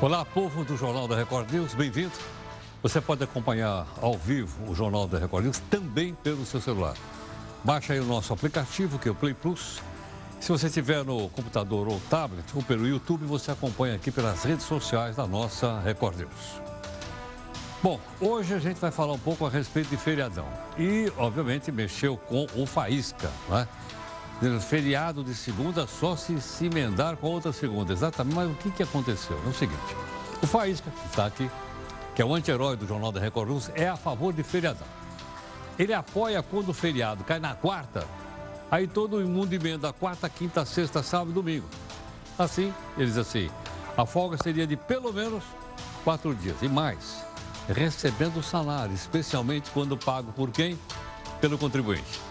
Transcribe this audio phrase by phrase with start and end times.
[0.00, 2.12] Olá, povo do Jornal da Record News, bem-vindo.
[2.84, 6.94] Você pode acompanhar ao vivo o Jornal da Record News também pelo seu celular.
[7.64, 9.82] Baixe aí o nosso aplicativo, que é o Play Plus.
[10.38, 14.66] Se você tiver no computador ou tablet ou pelo YouTube, você acompanha aqui pelas redes
[14.66, 16.62] sociais da nossa Record News.
[17.82, 20.46] Bom, hoje a gente vai falar um pouco a respeito de feriadão.
[20.78, 23.66] E, obviamente, mexeu com o Faísca, né?
[24.60, 27.92] Feriado de segunda só se se emendar com outra segunda.
[27.92, 29.40] Exatamente, mas o que, que aconteceu?
[29.44, 29.96] É o seguinte,
[30.40, 31.50] o Faísca, que está aqui,
[32.14, 34.86] que é o anti-herói do Jornal da Record News, é a favor de feriadão.
[35.76, 38.06] Ele apoia quando o feriado cai na quarta,
[38.70, 41.66] aí todo mundo emenda quarta, quinta, sexta, sábado e domingo.
[42.38, 43.50] Assim, ele diz assim,
[43.96, 45.42] a folga seria de pelo menos
[46.04, 47.24] quatro dias e mais,
[47.68, 50.78] recebendo salário, especialmente quando pago por quem?
[51.40, 52.27] Pelo contribuinte.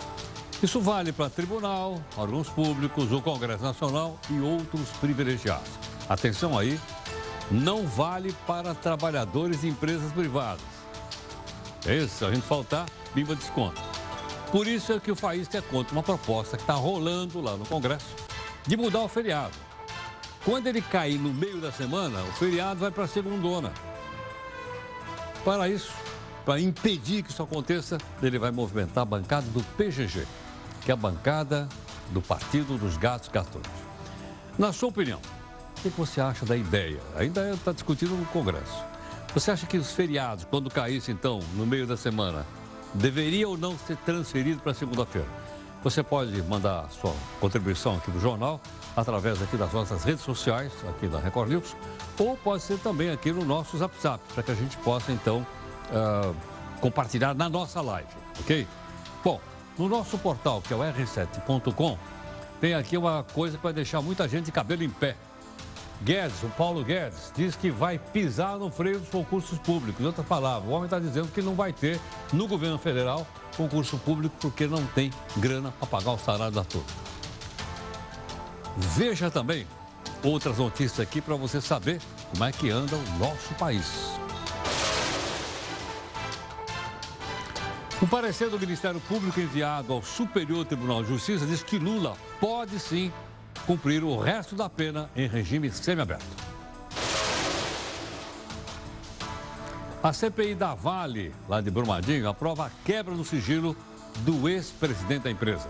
[0.61, 5.69] Isso vale para tribunal, órgãos públicos, o Congresso Nacional e outros privilegiados.
[6.09, 6.79] Atenção aí,
[7.51, 10.65] não vale para trabalhadores de empresas privadas.
[11.85, 13.79] É isso, se a gente faltar, bimba desconto.
[14.51, 17.65] Por isso é que o país é contra uma proposta que está rolando lá no
[17.65, 18.07] Congresso
[18.65, 19.53] de mudar o feriado.
[20.43, 23.71] Quando ele cair no meio da semana, o feriado vai para a segundona.
[25.45, 25.93] Para isso,
[26.43, 30.25] para impedir que isso aconteça, ele vai movimentar a bancada do PGG
[30.87, 31.67] que a bancada
[32.11, 33.67] do Partido dos Gatos Gatunos.
[34.57, 35.19] Na sua opinião,
[35.79, 36.97] o que você acha da ideia?
[37.17, 38.85] Ainda está discutido no Congresso.
[39.33, 42.45] Você acha que os feriados, quando caíssem, então, no meio da semana,
[42.93, 45.27] deveriam ou não ser transferidos para segunda-feira?
[45.83, 48.61] Você pode mandar sua contribuição aqui no jornal,
[48.95, 51.75] através aqui das nossas redes sociais, aqui da Record News,
[52.17, 53.93] ou pode ser também aqui no nosso Zap,
[54.33, 55.45] para que a gente possa, então,
[55.91, 56.33] uh,
[56.79, 58.07] compartilhar na nossa live,
[58.39, 58.65] ok?
[59.21, 59.41] Bom,
[59.77, 61.97] no nosso portal, que é o r7.com,
[62.59, 65.15] tem aqui uma coisa que vai deixar muita gente de cabelo em pé.
[66.03, 69.99] Guedes, o Paulo Guedes, diz que vai pisar no freio dos concursos públicos.
[70.01, 71.99] Em outras palavras, o homem está dizendo que não vai ter
[72.31, 76.87] no governo federal concurso público porque não tem grana para pagar o salário da turma.
[78.77, 79.65] Veja também
[80.23, 81.99] outras notícias aqui para você saber
[82.31, 84.17] como é que anda o nosso país.
[87.99, 92.79] O parecer do Ministério Público enviado ao Superior Tribunal de Justiça diz que Lula pode
[92.79, 93.11] sim
[93.65, 96.23] cumprir o resto da pena em regime semiaberto.
[100.03, 103.75] A CPI da Vale, lá de Brumadinho, aprova a quebra do sigilo
[104.17, 105.67] do ex-presidente da empresa.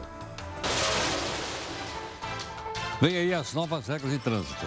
[3.00, 4.66] Vem aí as novas regras de trânsito.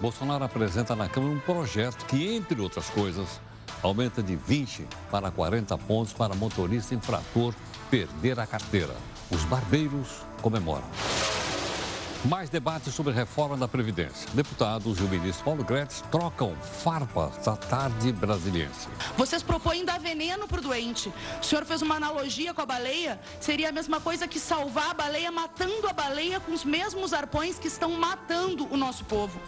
[0.00, 3.38] Bolsonaro apresenta na Câmara um projeto que, entre outras coisas,
[3.82, 7.54] aumenta de 20 para 40 pontos para motorista infrator
[7.90, 8.94] perder a carteira.
[9.30, 10.08] Os barbeiros
[10.40, 10.84] comemoram.
[12.24, 14.30] Mais debates sobre reforma da Previdência.
[14.32, 18.88] Deputados e o ministro Paulo Gretz trocam farpas da tarde brasiliense.
[19.16, 21.12] Vocês propõem dar veneno para o doente.
[21.40, 23.20] O senhor fez uma analogia com a baleia.
[23.40, 27.58] Seria a mesma coisa que salvar a baleia matando a baleia com os mesmos arpões
[27.58, 29.40] que estão matando o nosso povo.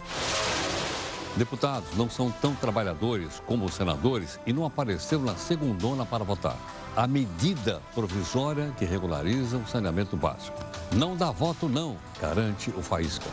[1.35, 6.57] Deputados não são tão trabalhadores como os senadores e não apareceram na segundona para votar.
[6.95, 10.57] A medida provisória que regulariza o saneamento básico.
[10.93, 13.25] Não dá voto, não, garante o Faísca.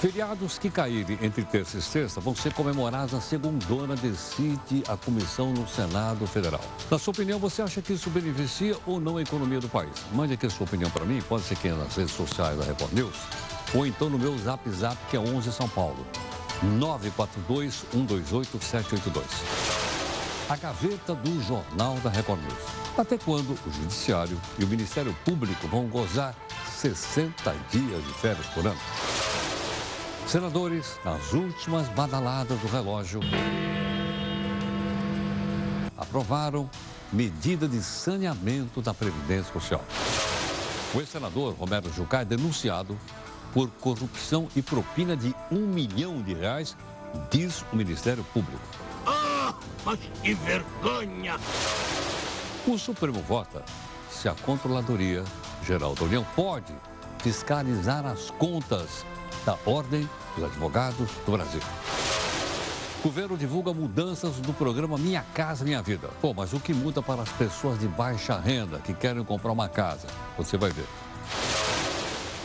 [0.00, 5.52] Feriados que caírem entre terça e sexta vão ser comemorados na segundona, decide a comissão
[5.52, 6.60] no Senado Federal.
[6.90, 9.94] Na sua opinião, você acha que isso beneficia ou não a economia do país?
[10.12, 12.92] Mande aqui a sua opinião para mim, pode ser aqui nas redes sociais da Record
[12.92, 13.16] News
[13.72, 16.04] ou então no meu Zap Zap, que é 11 São Paulo,
[16.78, 19.22] 942-128-782.
[20.48, 22.64] A gaveta do Jornal da Record News.
[22.96, 26.34] Até quando o Judiciário e o Ministério Público vão gozar
[26.76, 28.80] 60 dias de férias por ano?
[30.26, 33.20] Senadores, nas últimas badaladas do relógio,
[35.96, 36.68] aprovaram
[37.12, 39.84] medida de saneamento da Previdência Social.
[40.94, 42.96] O ex-senador Romero Jucá é denunciado
[43.54, 46.76] por corrupção e propina de um milhão de reais,
[47.30, 48.60] diz o Ministério Público.
[49.06, 49.54] Ah,
[49.84, 51.36] mas que vergonha!
[52.66, 53.64] O Supremo vota
[54.10, 55.22] se a Controladoria
[55.64, 56.74] Geral da União pode
[57.20, 59.06] fiscalizar as contas
[59.46, 61.60] da Ordem dos Advogados do Brasil.
[62.98, 66.08] O governo divulga mudanças do programa Minha Casa Minha Vida.
[66.20, 69.68] Pô, mas o que muda para as pessoas de baixa renda que querem comprar uma
[69.68, 70.08] casa?
[70.38, 70.86] Você vai ver.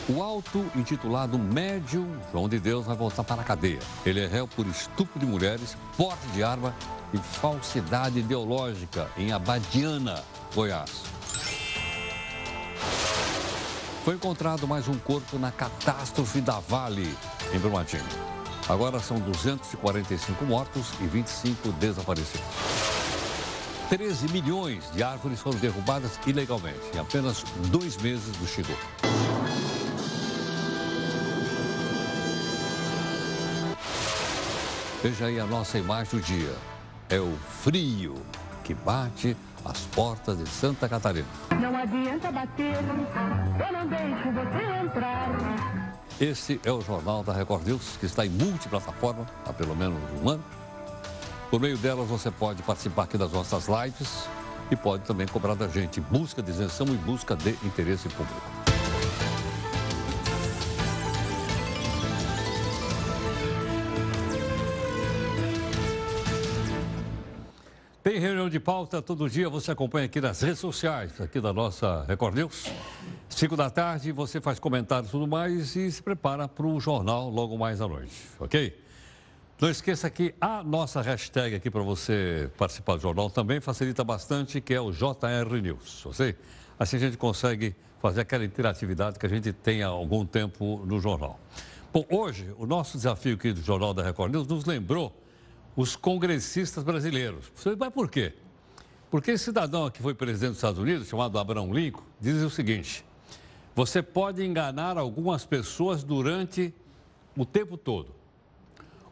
[0.10, 3.78] O auto-intitulado médium João de Deus vai voltar para a cadeia.
[4.04, 6.74] Ele é réu por estupro de mulheres, porte de arma
[7.14, 10.24] e falsidade ideológica em Abadiana,
[10.56, 11.04] Goiás.
[14.04, 17.16] Foi encontrado mais um corpo na catástrofe da Vale,
[17.54, 18.04] em Brumadinho.
[18.68, 22.48] Agora são 245 mortos e 25 desaparecidos.
[23.90, 28.74] 13 milhões de árvores foram derrubadas ilegalmente em apenas dois meses do Chico.
[35.02, 36.54] Veja aí a nossa imagem do dia.
[37.10, 38.16] É o frio
[38.66, 41.26] que bate às portas de Santa Catarina.
[41.58, 45.96] Não adianta bater, eu não deixo você entrar.
[46.20, 50.30] Esse é o Jornal da Record News, que está em multiplataforma há pelo menos um
[50.30, 50.44] ano.
[51.50, 54.28] Por meio delas, você pode participar aqui das nossas lives
[54.70, 58.59] e pode também cobrar da gente busca de isenção e busca de interesse público.
[68.50, 72.66] De pauta todo dia, você acompanha aqui nas redes sociais, aqui da nossa Record News.
[73.30, 77.30] Cinco da tarde, você faz comentários e tudo mais e se prepara para o jornal
[77.30, 78.76] logo mais à noite, ok?
[79.62, 84.60] Não esqueça que a nossa hashtag aqui para você participar do jornal também facilita bastante,
[84.60, 86.36] que é o JR News, ok?
[86.80, 91.00] Assim a gente consegue fazer aquela interatividade que a gente tem há algum tempo no
[91.00, 91.40] jornal.
[91.94, 95.14] Bom, hoje, o nosso desafio aqui do Jornal da Record News nos lembrou
[95.76, 97.52] os congressistas brasileiros.
[97.56, 98.34] Você vai por quê?
[99.10, 103.04] Porque esse cidadão que foi presidente dos Estados Unidos, chamado Abraham Lincoln, diz o seguinte:
[103.76, 106.74] você pode enganar algumas pessoas durante
[107.36, 108.14] o tempo todo,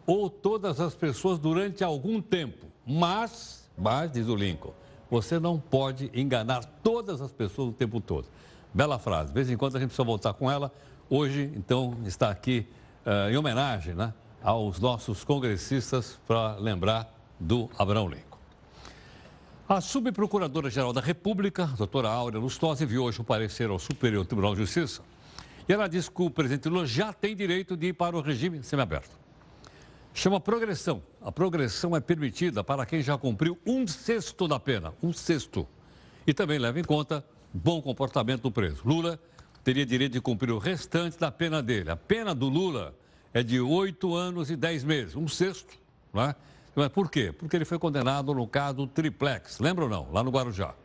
[0.05, 4.73] ou todas as pessoas durante algum tempo, mas, mas, diz o Lincoln,
[5.09, 8.27] você não pode enganar todas as pessoas o tempo todo.
[8.73, 10.71] Bela frase, de vez em quando a gente precisa voltar com ela.
[11.09, 12.67] Hoje, então, está aqui
[13.05, 14.13] uh, em homenagem, né?
[14.41, 18.37] Aos nossos congressistas para lembrar do Abraão Lincoln.
[19.67, 24.61] A subprocuradora-geral da República, doutora Áurea Lustosa, enviou hoje um parecer ao Superior Tribunal de
[24.61, 25.01] Justiça
[25.67, 28.63] e ela disse que o presidente Lula já tem direito de ir para o regime
[28.63, 29.09] semiaberto.
[30.13, 31.03] Chama progressão.
[31.21, 35.67] A progressão é permitida para quem já cumpriu um sexto da pena, um sexto.
[36.25, 37.23] E também leva em conta
[37.53, 38.81] bom comportamento do preso.
[38.85, 39.19] Lula
[39.63, 41.91] teria direito de cumprir o restante da pena dele.
[41.91, 42.95] A pena do Lula
[43.33, 45.77] é de oito anos e dez meses, um sexto.
[46.13, 46.35] Não é?
[46.75, 47.31] Mas por quê?
[47.31, 50.11] Porque ele foi condenado no caso Triplex, lembra ou não?
[50.11, 50.75] Lá no Guarujá.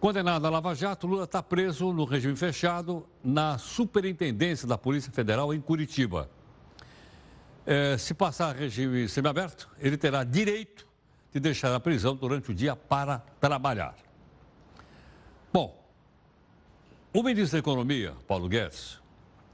[0.00, 5.52] Condenado a Lava Jato, Lula está preso no regime fechado na Superintendência da Polícia Federal
[5.52, 6.30] em Curitiba.
[7.66, 10.86] É, se passar regime semiaberto, ele terá direito
[11.32, 13.94] de deixar a prisão durante o dia para trabalhar.
[15.52, 15.76] Bom,
[17.12, 19.00] o ministro da Economia, Paulo Guedes,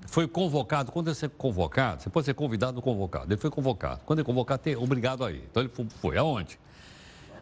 [0.04, 0.92] foi convocado.
[0.92, 3.32] Quando ele ser convocado, você pode ser convidado ou convocado.
[3.32, 4.02] Ele foi convocado.
[4.04, 5.44] Quando ele convocado, tem obrigado a ir.
[5.50, 6.16] Então ele foi.
[6.16, 6.58] Aonde?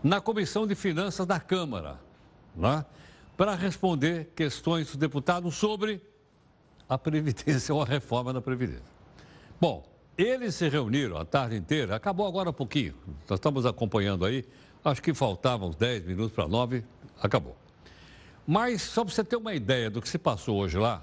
[0.03, 1.99] Na Comissão de Finanças da Câmara,
[2.57, 2.85] né?
[3.37, 6.01] para responder questões dos deputados sobre
[6.89, 8.93] a Previdência ou a reforma da Previdência.
[9.61, 9.85] Bom,
[10.17, 12.95] eles se reuniram a tarde inteira, acabou agora um pouquinho.
[13.29, 14.45] Nós estamos acompanhando aí,
[14.85, 16.85] acho que faltavam uns 10 minutos para 9,
[17.21, 17.57] acabou.
[18.47, 21.03] Mas, só para você ter uma ideia do que se passou hoje lá,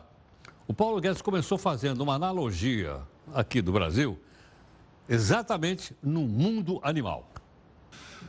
[0.69, 2.97] o Paulo Guedes começou fazendo uma analogia
[3.33, 4.19] aqui do Brasil,
[5.09, 7.27] exatamente no mundo animal.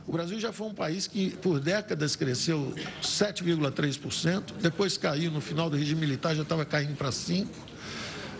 [0.07, 5.69] O Brasil já foi um país que por décadas cresceu 7,3%, depois caiu no final
[5.69, 7.47] do regime militar, já estava caindo para 5%,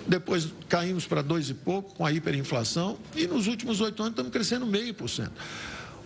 [0.07, 4.31] depois caímos para 2 e pouco com a hiperinflação, e nos últimos oito anos estamos
[4.31, 5.33] crescendo meio por cento.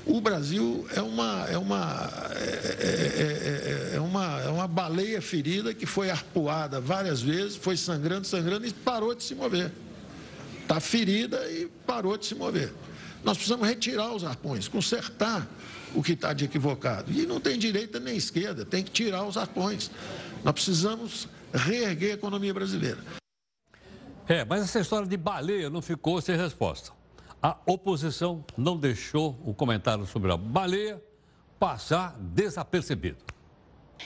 [0.06, 5.88] O Brasil é uma, é, uma, é, é, é, uma, é uma baleia ferida que
[5.88, 9.72] foi arpoada várias vezes, foi sangrando, sangrando e parou de se mover.
[10.62, 12.72] Está ferida e parou de se mover.
[13.24, 15.48] Nós precisamos retirar os arpões, consertar
[15.96, 17.12] o que está de equivocado.
[17.12, 19.90] E não tem direita nem esquerda, tem que tirar os arpões.
[20.44, 23.00] Nós precisamos reerguer a economia brasileira.
[24.28, 26.92] É, mas essa história de baleia não ficou sem resposta.
[27.46, 31.00] A oposição não deixou o comentário sobre a baleia
[31.60, 33.20] passar desapercebido.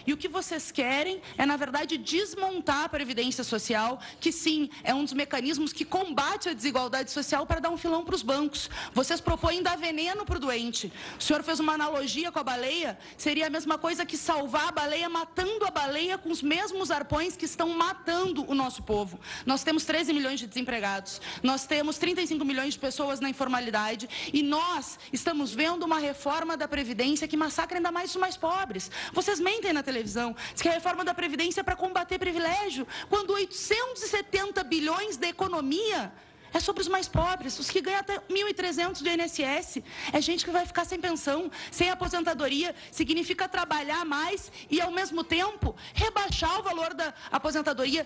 [0.05, 4.93] E o que vocês querem é, na verdade, desmontar a Previdência Social, que sim, é
[4.93, 8.69] um dos mecanismos que combate a desigualdade social para dar um filão para os bancos.
[8.93, 10.91] Vocês propõem dar veneno para o doente.
[11.19, 14.71] O senhor fez uma analogia com a baleia, seria a mesma coisa que salvar a
[14.71, 19.19] baleia matando a baleia com os mesmos arpões que estão matando o nosso povo.
[19.45, 24.41] Nós temos 13 milhões de desempregados, nós temos 35 milhões de pessoas na informalidade e
[24.43, 28.91] nós estamos vendo uma reforma da Previdência que massacra ainda mais os mais pobres.
[29.13, 33.33] Vocês mentem na televisão, diz que a reforma da Previdência é para combater privilégio, quando
[33.33, 36.11] 870 bilhões da economia
[36.53, 39.83] é sobre os mais pobres, os que ganham até 1.300 do INSS.
[40.11, 42.75] É gente que vai ficar sem pensão, sem aposentadoria.
[42.91, 48.05] Significa trabalhar mais e, ao mesmo tempo, rebaixar o valor da aposentadoria.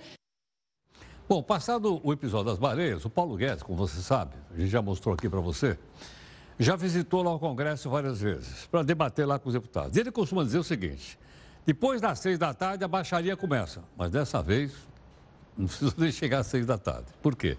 [1.28, 4.82] Bom, passado o episódio das baleias, o Paulo Guedes, como você sabe, a gente já
[4.82, 5.80] mostrou aqui para você,
[6.60, 9.96] já visitou lá o Congresso várias vezes para debater lá com os deputados.
[9.96, 11.18] Ele costuma dizer o seguinte:
[11.66, 14.72] depois das seis da tarde a baixaria começa, mas dessa vez
[15.58, 17.08] não precisa nem chegar às seis da tarde.
[17.22, 17.58] Por quê?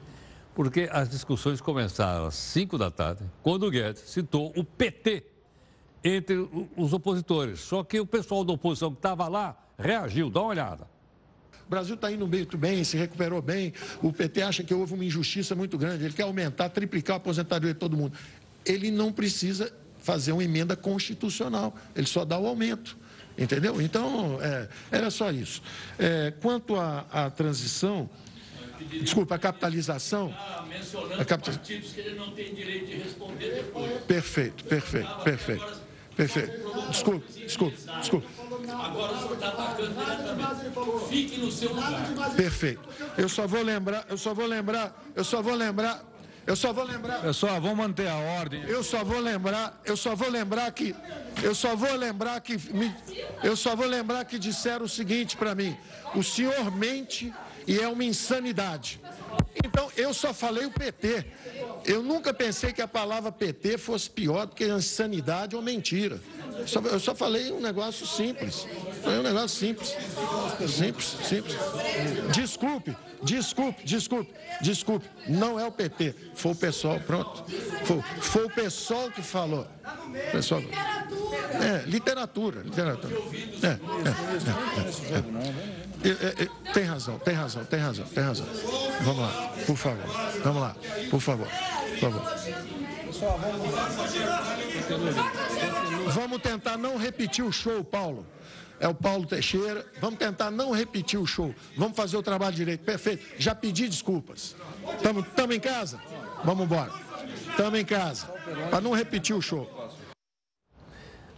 [0.55, 5.25] Porque as discussões começaram às cinco da tarde, quando o Guedes citou o PT
[6.05, 7.61] entre os opositores.
[7.61, 10.87] Só que o pessoal da oposição que estava lá reagiu, dá uma olhada.
[11.67, 13.73] O Brasil está indo muito bem, se recuperou bem.
[14.03, 16.05] O PT acha que houve uma injustiça muito grande.
[16.05, 18.17] Ele quer aumentar, triplicar a aposentadoria de todo mundo.
[18.67, 22.99] Ele não precisa fazer uma emenda constitucional, ele só dá o aumento.
[23.37, 23.81] Entendeu?
[23.81, 25.63] Então, é, era só isso.
[25.99, 28.09] É, quanto à transição,
[29.01, 30.33] desculpa, a capitalização.
[31.19, 31.55] A capitalização.
[31.55, 34.03] partidos que ele não tem direito de responder depois.
[34.05, 35.85] Perfeito, perfeito, perfeito.
[36.17, 36.53] Perfeito.
[36.89, 38.27] Desculpe, desculpe, desculpe.
[38.73, 41.09] Agora o senhor está atacando diretamente.
[41.09, 42.35] Fique no seu lugar.
[42.37, 42.89] Perfeito.
[43.19, 46.05] Eu só vou lembrar, eu só vou lembrar, eu só vou lembrar
[46.47, 47.23] eu só vou lembrar.
[47.23, 48.63] Pessoal, vamos manter a ordem.
[48.65, 50.95] Eu só vou lembrar, eu só vou lembrar que
[51.43, 52.95] eu só vou lembrar que me,
[53.43, 55.77] eu só vou lembrar que disseram o seguinte para mim:
[56.15, 57.33] o senhor mente
[57.67, 59.01] e é uma insanidade.
[59.65, 61.25] Então, eu só falei o PT.
[61.85, 66.21] Eu nunca pensei que a palavra PT fosse pior do que insanidade ou mentira.
[66.67, 68.67] Só, eu só falei um negócio simples.
[69.03, 69.97] Foi um negócio simples.
[70.69, 71.57] Simples, simples.
[72.33, 75.07] Desculpe, desculpe, desculpe, desculpe.
[75.29, 77.45] Não é o PT, foi o pessoal, pronto.
[77.85, 79.67] Foi, foi o pessoal que falou.
[80.33, 80.63] Pessoal.
[80.63, 83.15] É, literatura, literatura.
[83.63, 83.79] É, é,
[86.05, 88.47] é, é, é, tem razão, tem razão, tem razão, tem razão.
[89.03, 90.07] Vamos lá, por favor.
[90.43, 90.77] Vamos lá,
[91.11, 91.49] por favor.
[91.49, 92.84] Por favor.
[96.13, 98.27] Vamos tentar não repetir o show, Paulo.
[98.81, 99.87] É o Paulo Teixeira.
[100.01, 101.55] Vamos tentar não repetir o show.
[101.77, 102.85] Vamos fazer o trabalho direito.
[102.85, 103.25] Perfeito.
[103.39, 104.57] Já pedi desculpas.
[104.97, 106.01] Estamos em casa?
[106.45, 106.93] Vamos embora.
[107.51, 108.27] Estamos em casa.
[108.71, 109.71] Para não repetir o show.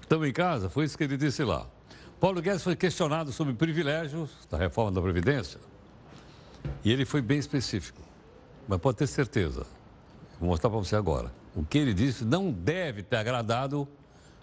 [0.00, 0.70] Estamos em casa?
[0.70, 1.66] Foi isso que ele disse lá.
[2.18, 5.60] Paulo Guedes foi questionado sobre privilégios da reforma da Previdência.
[6.82, 8.00] E ele foi bem específico.
[8.66, 9.66] Mas pode ter certeza.
[10.40, 11.30] Vou mostrar para você agora.
[11.56, 13.88] O que ele disse não deve ter agradado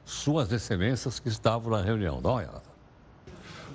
[0.03, 2.21] suas excelências que estavam na reunião.
[2.21, 2.73] Dá uma olhada.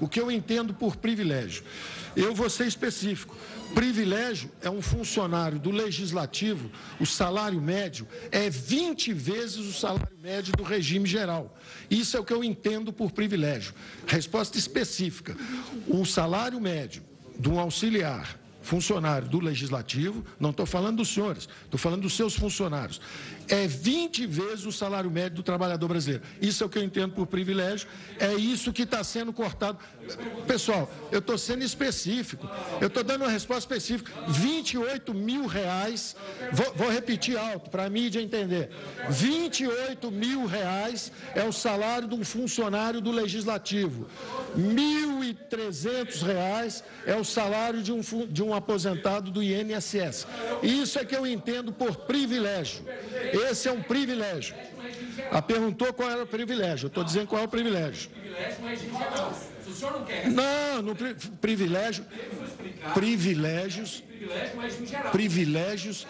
[0.01, 1.65] O que eu entendo por privilégio?
[2.15, 3.37] Eu vou ser específico.
[3.75, 10.53] Privilégio é um funcionário do legislativo, o salário médio é 20 vezes o salário médio
[10.57, 11.57] do regime geral.
[11.91, 13.75] Isso é o que eu entendo por privilégio.
[14.07, 15.37] Resposta específica:
[15.87, 17.03] o salário médio
[17.39, 22.37] de um auxiliar funcionário do legislativo, não estou falando dos senhores, estou falando dos seus
[22.37, 23.01] funcionários,
[23.49, 26.25] é 20 vezes o salário médio do trabalhador brasileiro.
[26.41, 27.89] Isso é o que eu entendo por privilégio,
[28.19, 29.79] é isso que está sendo cortado.
[30.47, 32.49] Pessoal, eu estou sendo específico,
[32.81, 34.13] eu estou dando uma resposta específica.
[34.29, 36.17] 28 mil reais,
[36.53, 38.71] vou, vou repetir alto para a mídia entender.
[39.09, 44.09] 28 mil reais é o salário de um funcionário do legislativo.
[44.57, 50.27] 1.300 reais é o salário de um, de um aposentado do INSS.
[50.63, 52.85] Isso é que eu entendo por privilégio.
[53.43, 54.55] Esse é um privilégio.
[55.31, 56.87] A perguntou qual era o privilégio.
[56.87, 58.11] Eu estou dizendo qual é o privilégio.
[60.33, 60.95] Não, no
[61.41, 62.05] privilégio.
[62.95, 64.03] Privilégios.
[65.13, 66.07] Privilégios.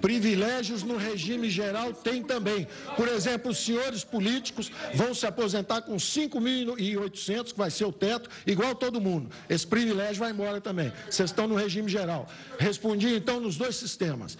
[0.00, 2.66] Privilégios no regime geral tem também.
[2.96, 8.28] Por exemplo, os senhores políticos vão se aposentar com 5.800, que vai ser o teto,
[8.46, 9.30] igual todo mundo.
[9.48, 10.92] Esse privilégio vai embora também.
[11.08, 12.28] Vocês estão no regime geral.
[12.58, 14.36] Respondi então nos dois sistemas.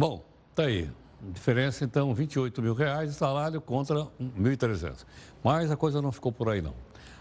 [0.00, 0.90] Bom, tá aí.
[1.20, 5.04] Diferença, então, 28 mil reais de salário contra 1.300.
[5.44, 6.72] Mas a coisa não ficou por aí, não.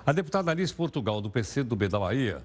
[0.06, 2.42] A deputada Alice Portugal, do PC do B da Bahia,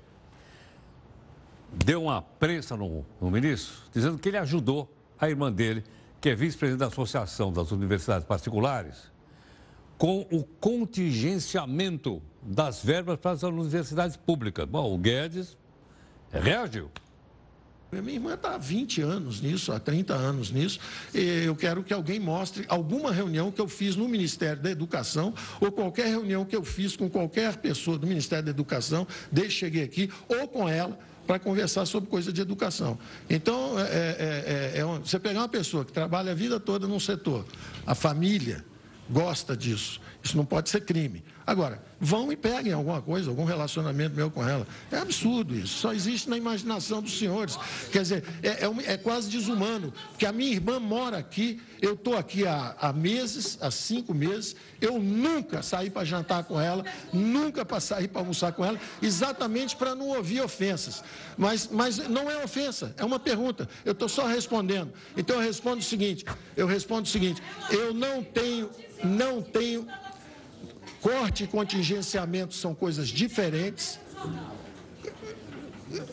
[1.73, 5.85] deu uma prensa no, no ministro, dizendo que ele ajudou a irmã dele,
[6.21, 9.13] que é vice-presidente da Associação das Universidades Particulares,
[9.97, 14.67] com o contingenciamento das verbas para as universidades públicas.
[14.67, 15.57] Bom, o Guedes
[16.33, 16.91] reagiu.
[18.03, 20.79] Minha irmã está há 20 anos nisso, há 30 anos nisso.
[21.15, 25.35] E eu quero que alguém mostre alguma reunião que eu fiz no Ministério da Educação
[25.61, 29.61] ou qualquer reunião que eu fiz com qualquer pessoa do Ministério da Educação, desde que
[29.61, 32.99] cheguei aqui, ou com ela, para conversar sobre coisa de educação.
[33.29, 37.01] Então, é, é, é, é você pegar uma pessoa que trabalha a vida toda num
[37.01, 37.47] setor,
[37.87, 38.65] a família
[39.09, 41.23] gosta disso, Isso não pode ser crime.
[41.47, 44.67] Agora, vão e peguem alguma coisa, algum relacionamento meu com ela.
[44.91, 45.79] É absurdo isso.
[45.79, 47.59] Só existe na imaginação dos senhores.
[47.93, 49.93] Quer dizer, é, é, é quase desumano.
[50.11, 54.57] Porque a minha irmã mora aqui, eu estou aqui há, há, meses, há cinco meses.
[54.81, 56.83] Eu nunca saí para jantar com ela,
[57.13, 61.05] nunca para sair para almoçar com ela, exatamente para não ouvir ofensas.
[61.37, 63.69] Mas, mas não é ofensa, é uma pergunta.
[63.85, 64.93] Eu estou só respondendo.
[65.15, 66.25] Então eu respondo o seguinte:
[66.57, 68.71] eu respondo o seguinte, eu não tenho,
[69.03, 69.87] não tenho
[71.05, 74.01] Corte e contingenciamento são coisas diferentes.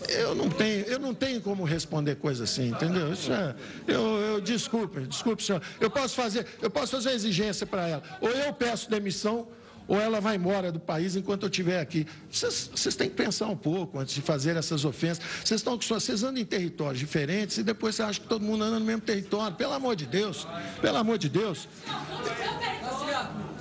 [0.09, 3.13] Eu não tenho, eu não tenho como responder coisa assim, entendeu?
[3.13, 3.55] Isso é,
[3.87, 5.61] eu, eu desculpe, desculpe, senhor.
[5.79, 8.03] Eu posso fazer, eu posso fazer uma exigência para ela.
[8.19, 9.47] Ou eu peço demissão,
[9.87, 12.05] ou ela vai embora do país enquanto eu estiver aqui.
[12.29, 15.23] Vocês, vocês têm que pensar um pouco antes de fazer essas ofensas.
[15.41, 18.77] Vocês estão vocês andam em territórios diferentes e depois você acha que todo mundo anda
[18.77, 19.55] no mesmo território.
[19.55, 20.45] Pelo amor de Deus,
[20.81, 21.69] pelo amor de Deus.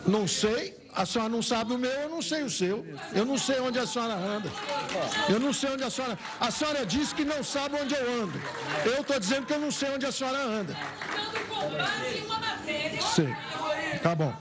[0.08, 2.84] Não sei, a senhora não sabe o meu, eu não sei o seu.
[3.12, 4.50] Eu não sei onde a senhora anda.
[5.28, 6.18] Eu não sei onde a senhora.
[6.40, 8.40] A senhora disse que não sabe onde eu ando.
[8.84, 10.76] Eu estou dizendo que eu não sei onde a senhora anda.
[13.14, 13.34] Sim.
[14.02, 14.34] Tá bom.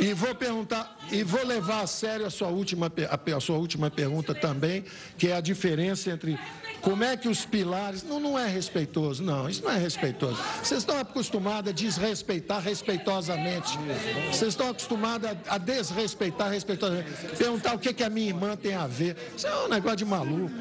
[0.00, 2.92] E vou perguntar, e vou levar a sério a sua última,
[3.34, 4.84] a sua última pergunta também,
[5.16, 6.38] que é a diferença entre
[6.80, 8.02] como é que os pilares.
[8.02, 10.38] Não, não é respeitoso, não, isso não é respeitoso.
[10.62, 13.78] Vocês estão acostumados a desrespeitar respeitosamente.
[14.30, 17.10] Vocês estão acostumados a, desrespeitar respeitosamente.
[17.36, 19.16] Perguntar o que, que a minha irmã tem a ver.
[19.36, 20.54] Isso é um negócio de maluco.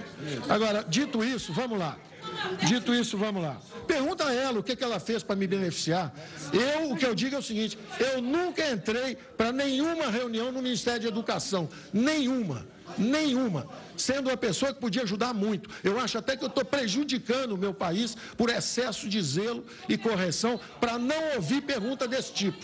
[0.50, 1.98] Agora, dito isso, vamos lá.
[2.68, 3.58] Dito isso, vamos lá.
[3.88, 6.14] Pergunta a ela o que, que ela fez para me beneficiar.
[6.52, 10.62] Eu, o que eu digo é o seguinte: eu nunca entrei para nenhuma reunião no
[10.62, 11.70] Ministério de Educação.
[11.94, 12.66] Nenhuma.
[12.98, 13.68] Nenhuma.
[13.98, 15.70] Sendo uma pessoa que podia ajudar muito.
[15.84, 19.98] Eu acho até que eu estou prejudicando o meu país por excesso de zelo e
[19.98, 22.58] correção para não ouvir pergunta desse tipo.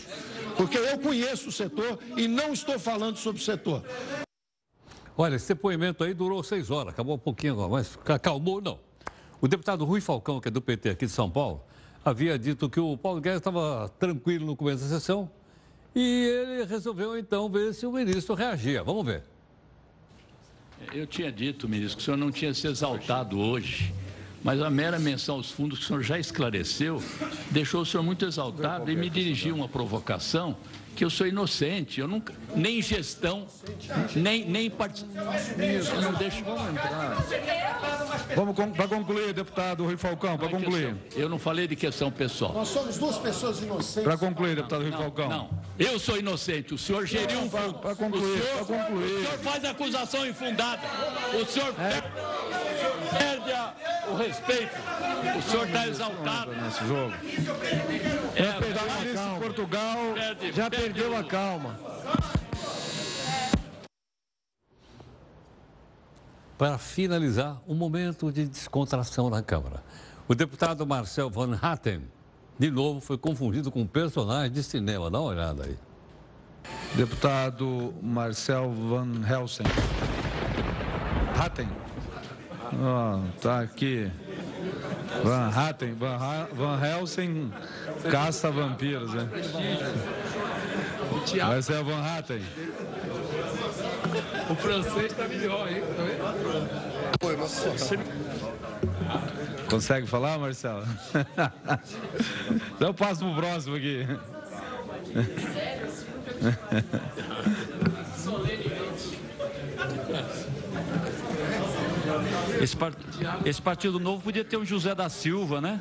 [0.55, 3.83] Porque eu conheço o setor e não estou falando sobre o setor.
[5.17, 8.79] Olha, esse depoimento aí durou seis horas, acabou um pouquinho agora, mas acalmou não.
[9.39, 11.63] O deputado Rui Falcão, que é do PT aqui de São Paulo,
[12.03, 15.29] havia dito que o Paulo Guedes estava tranquilo no começo da sessão
[15.95, 18.83] e ele resolveu então ver se o ministro reagia.
[18.83, 19.23] Vamos ver.
[20.93, 23.93] Eu tinha dito, ministro, que o senhor não tinha se exaltado hoje,
[24.43, 27.01] mas a mera menção aos fundos que o senhor já esclareceu
[27.49, 30.57] deixou o senhor muito exaltado e me dirigiu uma provocação
[30.95, 33.47] que eu sou inocente, eu nunca, nem gestão,
[34.15, 36.01] nem, nem participação.
[36.01, 36.43] Não deixo.
[36.43, 37.17] Vamos entrar.
[38.35, 40.95] Vamos para concluir, deputado Rui Falcão, para concluir.
[41.15, 42.53] Eu não falei de questão pessoal.
[42.53, 44.03] Nós somos duas pessoas inocentes.
[44.03, 45.29] Para concluir, deputado Rui Falcão.
[45.29, 45.49] Não,
[45.79, 47.79] eu sou inocente, o senhor geriu um fundo.
[47.79, 49.13] Para concluir, para concluir.
[49.13, 50.81] O senhor faz acusação infundada.
[51.33, 53.17] O senhor é.
[53.17, 53.73] perde a,
[54.11, 54.75] o respeito.
[55.37, 56.51] O senhor está exaltado.
[56.51, 57.13] Nesse jogo.
[58.35, 59.97] É, Portugal
[60.53, 61.79] já perdeu a calma.
[66.57, 69.83] Para finalizar, um momento de descontração na Câmara.
[70.27, 72.01] O deputado Marcel Van Hatten,
[72.57, 75.11] de novo, foi confundido com um personagem de cinema.
[75.11, 75.77] Dá uma olhada aí.
[76.95, 79.65] Deputado Marcel Van Helsen.
[81.37, 81.69] Hatten.
[82.73, 84.11] Oh, tá aqui.
[85.23, 87.51] Van Hatten, Van, Van Helsing
[88.09, 89.29] caça vampiros, né?
[91.47, 92.41] Vai ser Van Hatten.
[94.49, 95.83] O francês tá melhor, hein?
[99.69, 100.83] Consegue falar, Marcelo?
[102.75, 104.05] então eu passo pro próximo aqui.
[112.61, 112.97] Esse, part...
[113.45, 115.79] Esse Partido Novo podia ter um José da Silva, né?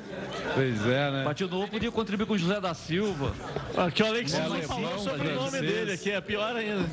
[0.55, 1.25] Pois é, né?
[1.25, 3.33] Partido Novo podia contribuir com o José da Silva.
[3.77, 6.89] Aqui o Alex não falou sobre o nome dele aqui, é pior ainda.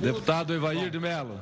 [0.00, 1.40] Deputado Evair de Mello.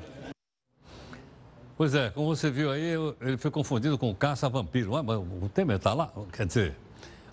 [1.76, 4.92] Pois é, como você viu aí, ele foi confundido com caça-vampiro.
[4.94, 6.76] O Temer está lá, quer dizer,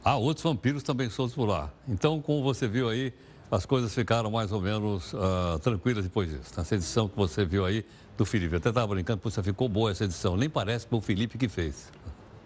[0.04, 1.70] há outros vampiros também soltos por lá.
[1.88, 3.14] Então, como você viu aí,
[3.52, 6.54] as coisas ficaram mais ou menos uh, tranquilas depois disso.
[6.58, 7.86] Nessa edição que você viu aí,
[8.18, 8.54] do Felipe.
[8.54, 10.36] Eu até estava brincando, puxa, ficou boa essa edição.
[10.36, 11.92] Nem parece que foi o Felipe que fez.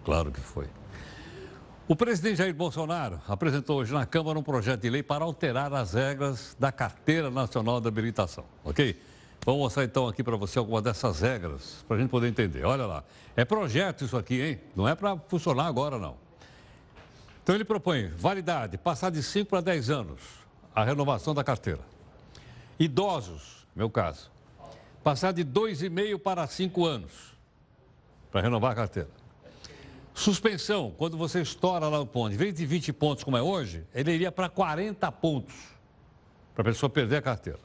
[0.04, 0.67] Claro que foi.
[1.91, 5.91] O presidente Jair Bolsonaro apresentou hoje na Câmara um projeto de lei para alterar as
[5.91, 8.97] regras da Carteira Nacional de Habilitação, ok?
[9.45, 12.63] Vamos mostrar então aqui para você algumas dessas regras, para a gente poder entender.
[12.63, 13.04] Olha lá,
[13.36, 14.62] é projeto isso aqui, hein?
[14.73, 16.15] Não é para funcionar agora, não.
[17.43, 20.21] Então ele propõe validade, passar de 5 para 10 anos,
[20.73, 21.82] a renovação da carteira.
[22.80, 24.32] Idosos, meu caso,
[25.04, 27.12] passar de dois e meio para cinco anos
[28.32, 29.20] para renovar a carteira.
[30.13, 33.84] Suspensão, quando você estoura lá o ponto, em vez de 20 pontos como é hoje,
[33.93, 35.56] ele iria para 40 pontos,
[36.54, 37.60] para a pessoa perder a carteira.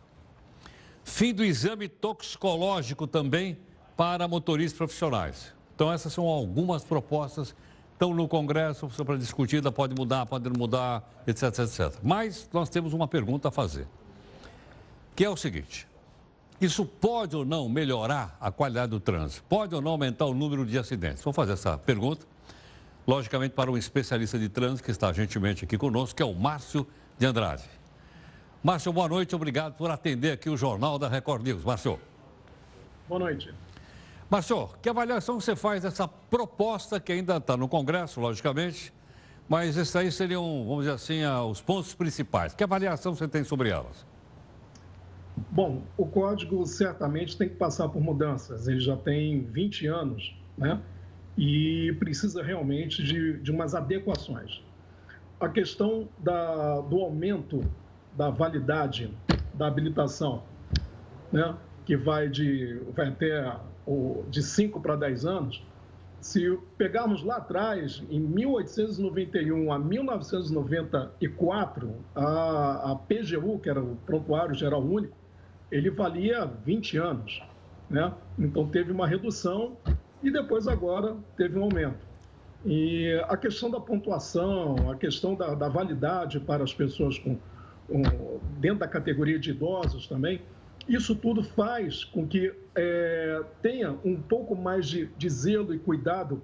[1.04, 3.58] Fim do exame toxicológico também
[3.96, 5.54] para motoristas profissionais.
[5.74, 7.54] Então, essas são algumas propostas.
[7.92, 11.98] Estão no Congresso, para discutir, pode mudar, pode não mudar, etc, etc.
[12.02, 13.86] Mas nós temos uma pergunta a fazer,
[15.14, 15.88] que é o seguinte.
[16.60, 19.44] Isso pode ou não melhorar a qualidade do trânsito?
[19.48, 21.22] Pode ou não aumentar o número de acidentes?
[21.22, 22.26] Vou fazer essa pergunta,
[23.06, 26.86] logicamente, para um especialista de trânsito que está gentilmente aqui conosco, que é o Márcio
[27.18, 27.64] de Andrade.
[28.62, 31.62] Márcio, boa noite, obrigado por atender aqui o Jornal da Record News.
[31.62, 32.00] Márcio.
[33.08, 33.54] Boa noite.
[34.28, 38.92] Márcio, que avaliação você faz dessa proposta que ainda está no Congresso, logicamente,
[39.48, 42.52] mas esses aí seriam, vamos dizer assim, os pontos principais.
[42.52, 44.04] Que avaliação você tem sobre elas?
[45.50, 48.66] Bom, o código certamente tem que passar por mudanças.
[48.66, 50.80] Ele já tem 20 anos, né?
[51.36, 54.62] E precisa realmente de, de umas adequações.
[55.38, 57.62] A questão da, do aumento
[58.16, 59.12] da validade
[59.52, 60.44] da habilitação,
[61.30, 63.54] né, que vai, de, vai até
[63.86, 65.62] o, de 5 para 10 anos,
[66.20, 74.54] se pegarmos lá atrás, em 1891 a 1994, a, a PGU, que era o Prontuário
[74.54, 75.16] Geral Único,
[75.70, 77.40] ele valia 20 anos.
[77.88, 78.12] Né?
[78.38, 79.76] Então teve uma redução
[80.22, 82.06] e depois agora teve um aumento.
[82.64, 87.38] E a questão da pontuação, a questão da, da validade para as pessoas com,
[87.88, 88.02] um,
[88.58, 90.40] dentro da categoria de idosos também,
[90.88, 96.40] isso tudo faz com que é, tenha um pouco mais de, de, zelo e cuidado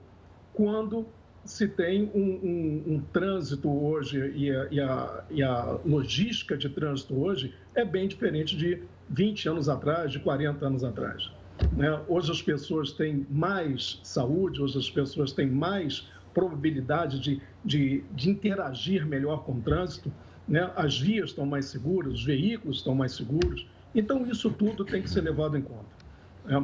[0.53, 1.07] quando
[1.45, 6.69] se tem um, um, um trânsito hoje e a, e, a, e a, logística de
[6.69, 11.31] trânsito hoje é bem diferente de 20 anos atrás, de 40 anos atrás.
[11.71, 12.01] Né?
[12.09, 18.31] Hoje as pessoas têm mais saúde, hoje as pessoas têm mais probabilidade de, de, de
[18.31, 20.11] interagir melhor com o trânsito
[20.47, 20.71] né?
[20.77, 23.67] as vias estão mais seguras, os veículos estão mais seguros.
[23.95, 25.87] Então, isso tudo tem que ser levado em conta.
[26.47, 26.63] É,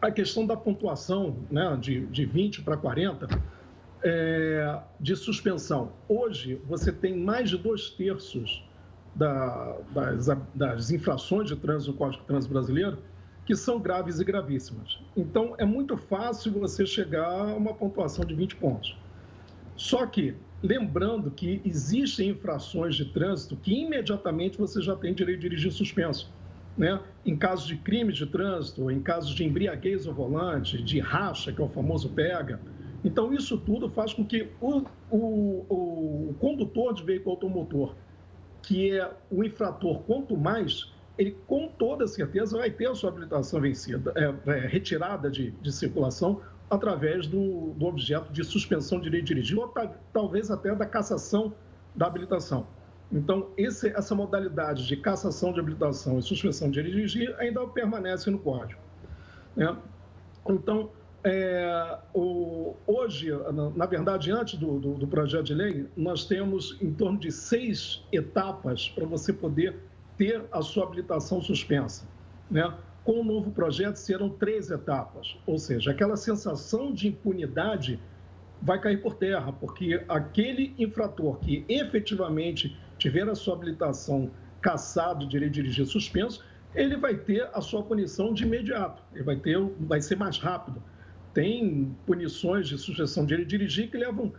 [0.00, 3.28] a questão da pontuação né, de, de 20 para 40
[4.02, 5.92] é, de suspensão.
[6.08, 8.64] Hoje, você tem mais de dois terços
[9.14, 12.98] da, das, das infrações de trânsito no Código de Trânsito Brasileiro
[13.44, 14.98] que são graves e gravíssimas.
[15.16, 18.96] Então, é muito fácil você chegar a uma pontuação de 20 pontos.
[19.76, 25.48] Só que Lembrando que existem infrações de trânsito que imediatamente você já tem direito de
[25.48, 26.32] dirigir suspenso.
[26.78, 27.00] Né?
[27.26, 31.60] Em casos de crimes de trânsito, em casos de embriaguez ao volante, de racha, que
[31.60, 32.60] é o famoso pega.
[33.04, 37.96] Então, isso tudo faz com que o, o, o condutor de veículo automotor,
[38.62, 43.60] que é o infrator, quanto mais, ele com toda certeza vai ter a sua habilitação
[43.60, 49.26] vencida, é, é, retirada de, de circulação através do, do objeto de suspensão de direito
[49.26, 49.72] de dirigir, ou
[50.12, 51.52] talvez até da cassação
[51.94, 52.66] da habilitação.
[53.12, 57.66] Então, esse, essa modalidade de cassação de habilitação e suspensão de direito de dirigir ainda
[57.66, 58.80] permanece no Código.
[59.54, 59.76] Né?
[60.48, 60.90] Então,
[61.22, 66.76] é, o, hoje, na, na, verdade, antes do, do, do, projeto de lei, nós temos
[66.80, 69.76] em torno de seis etapas para você poder
[70.22, 72.06] ter a sua habilitação suspensa.
[72.48, 72.72] Né?
[73.02, 77.98] Com o novo projeto serão três etapas, ou seja, aquela sensação de impunidade
[78.60, 84.30] vai cair por terra, porque aquele infrator que efetivamente tiver a sua habilitação
[84.60, 89.34] cassado, direito de dirigir suspenso, ele vai ter a sua punição de imediato, ele vai,
[89.34, 90.80] ter, vai ser mais rápido.
[91.34, 94.32] Tem punições de suspensão de de dirigir que levam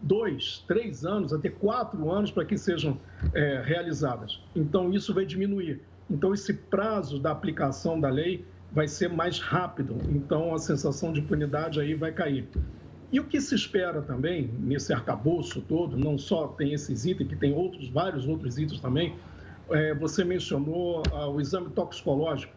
[0.00, 2.98] dois, três anos, até quatro anos para que sejam
[3.34, 4.40] é, realizadas.
[4.54, 5.80] Então, isso vai diminuir.
[6.10, 9.96] Então, esse prazo da aplicação da lei vai ser mais rápido.
[10.08, 12.48] Então, a sensação de impunidade aí vai cair.
[13.10, 17.36] E o que se espera também, nesse arcabouço todo, não só tem esses itens, que
[17.36, 19.14] tem outros, vários outros itens também,
[19.70, 22.52] é, você mencionou ah, o exame toxicológico.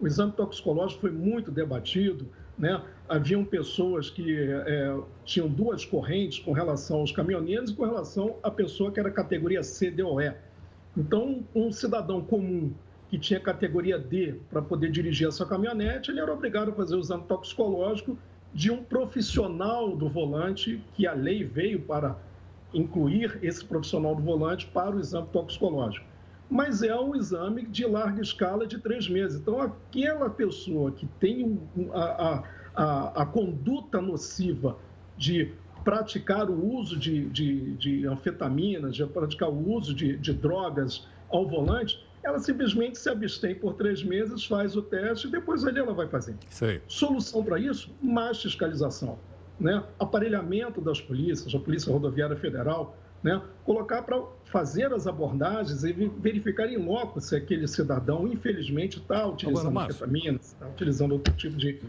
[0.00, 2.26] O exame toxicológico foi muito debatido,
[2.62, 2.80] né?
[3.08, 8.52] Haviam pessoas que é, tinham duas correntes com relação aos caminhoneiros e com relação à
[8.52, 10.32] pessoa que era categoria C, D ou E.
[10.96, 12.72] Então, um cidadão comum
[13.10, 16.94] que tinha categoria D para poder dirigir a sua caminhonete, ele era obrigado a fazer
[16.94, 18.16] o exame toxicológico
[18.54, 22.16] de um profissional do volante, que a lei veio para
[22.72, 26.06] incluir esse profissional do volante para o exame toxicológico.
[26.52, 29.40] Mas é um exame de larga escala de três meses.
[29.40, 31.58] Então, aquela pessoa que tem
[31.92, 34.76] a, a, a conduta nociva
[35.16, 35.50] de
[35.82, 41.48] praticar o uso de, de, de anfetaminas, de praticar o uso de, de drogas ao
[41.48, 45.94] volante, ela simplesmente se abstém por três meses, faz o teste e depois ali ela
[45.94, 46.36] vai fazer.
[46.86, 47.90] Solução para isso?
[48.00, 49.18] Mais fiscalização.
[49.58, 55.92] né, aparelhamento das polícias, a Polícia Rodoviária Federal, né, colocar para fazer as abordagens e
[55.92, 61.80] verificar em loco se aquele cidadão, infelizmente, está utilizando anfetaminas, está utilizando outro tipo de.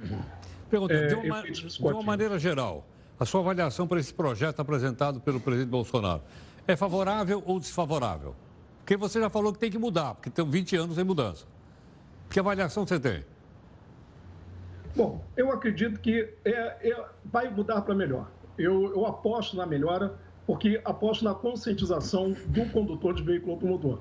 [0.69, 2.85] Pergunta, é, de, uma, de uma maneira geral,
[3.19, 6.21] a sua avaliação para esse projeto apresentado pelo presidente Bolsonaro
[6.67, 8.35] é favorável ou desfavorável?
[8.79, 11.45] Porque você já falou que tem que mudar, porque tem 20 anos sem mudança.
[12.29, 13.23] Que avaliação você tem?
[14.95, 18.29] Bom, eu acredito que é, é vai mudar para melhor.
[18.57, 20.13] Eu, eu aposto na melhora,
[20.45, 23.99] porque aposto na conscientização do condutor de veículo automotor.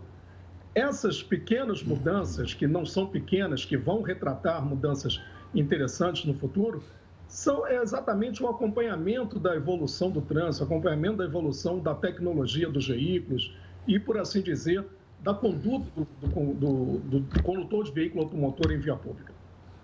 [0.74, 5.20] Essas pequenas mudanças, que não são pequenas, que vão retratar mudanças
[5.54, 6.82] interessantes no futuro,
[7.28, 13.54] são exatamente o acompanhamento da evolução do trânsito, acompanhamento da evolução da tecnologia dos veículos
[13.86, 14.84] e, por assim dizer,
[15.20, 19.32] da conduta do, do, do, do condutor de veículo automotor em via pública.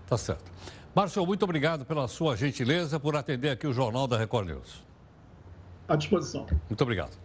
[0.06, 0.50] Tá certo.
[0.94, 4.87] Márcio, muito obrigado pela sua gentileza por atender aqui o Jornal da Record News.
[5.88, 6.46] À disposição.
[6.68, 7.16] Muito obrigado.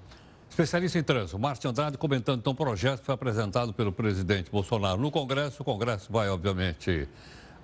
[0.49, 5.01] Especialista em trânsito, Márcio Andrade comentando então o projeto que foi apresentado pelo presidente Bolsonaro
[5.01, 5.63] no Congresso.
[5.63, 7.09] O Congresso vai, obviamente,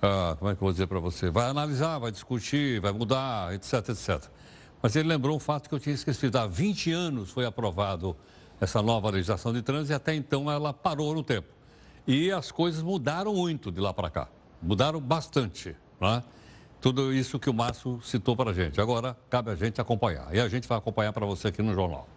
[0.02, 1.30] uh, como é que eu vou dizer para você?
[1.30, 4.24] Vai analisar, vai discutir, vai mudar, etc, etc.
[4.82, 6.36] Mas ele lembrou um fato que eu tinha esquecido.
[6.36, 8.16] Há 20 anos foi aprovado
[8.60, 11.48] essa nova legislação de trânsito e até então ela parou no tempo.
[12.06, 14.28] E as coisas mudaram muito de lá para cá.
[14.60, 15.76] Mudaram bastante.
[16.00, 16.24] Né?
[16.80, 18.80] Tudo isso que o Márcio citou para a gente.
[18.80, 20.34] Agora, cabe a gente acompanhar.
[20.34, 22.08] E a gente vai acompanhar para você aqui no jornal.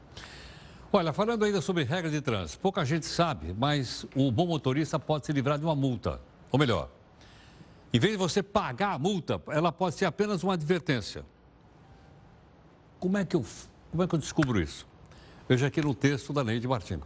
[0.92, 5.26] Olha, falando ainda sobre regras de trânsito, pouca gente sabe, mas o bom motorista pode
[5.26, 6.22] se livrar de uma multa.
[6.52, 6.88] Ou melhor,
[7.92, 11.26] em vez de você pagar a multa, ela pode ser apenas uma advertência.
[13.00, 13.44] Como é que eu,
[13.92, 14.88] como é que eu descubro isso?
[15.50, 17.02] Veja aqui no texto da Lei de Martins.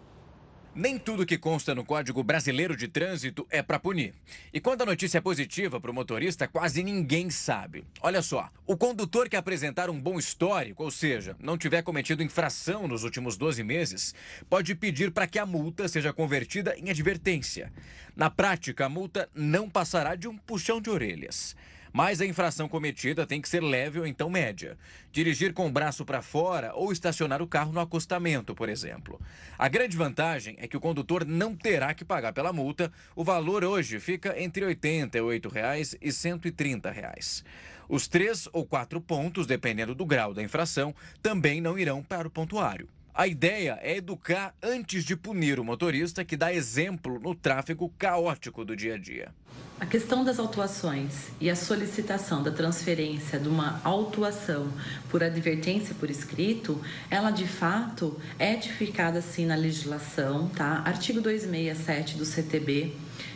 [0.80, 4.14] Nem tudo que consta no Código Brasileiro de Trânsito é para punir.
[4.54, 7.84] E quando a notícia é positiva para o motorista, quase ninguém sabe.
[8.00, 12.88] Olha só, o condutor que apresentar um bom histórico, ou seja, não tiver cometido infração
[12.88, 14.14] nos últimos 12 meses,
[14.48, 17.74] pode pedir para que a multa seja convertida em advertência.
[18.16, 21.56] Na prática, a multa não passará de um puxão de orelhas.
[21.98, 24.78] Mas a infração cometida tem que ser leve ou então média.
[25.12, 29.20] Dirigir com o braço para fora ou estacionar o carro no acostamento, por exemplo.
[29.58, 32.92] A grande vantagem é que o condutor não terá que pagar pela multa.
[33.16, 37.44] O valor hoje fica entre 88 reais e 130 reais.
[37.90, 42.32] Os três ou quatro pontos, dependendo do grau da infração, também não irão para o
[42.32, 42.88] pontuário.
[43.12, 48.64] A ideia é educar antes de punir o motorista que dá exemplo no tráfego caótico
[48.64, 49.34] do dia a dia.
[49.80, 54.70] A questão das autuações e a solicitação da transferência de uma autuação
[55.08, 60.82] por advertência por escrito, ela de fato é edificada assim na legislação, tá?
[60.84, 62.92] Artigo 267 do CTB,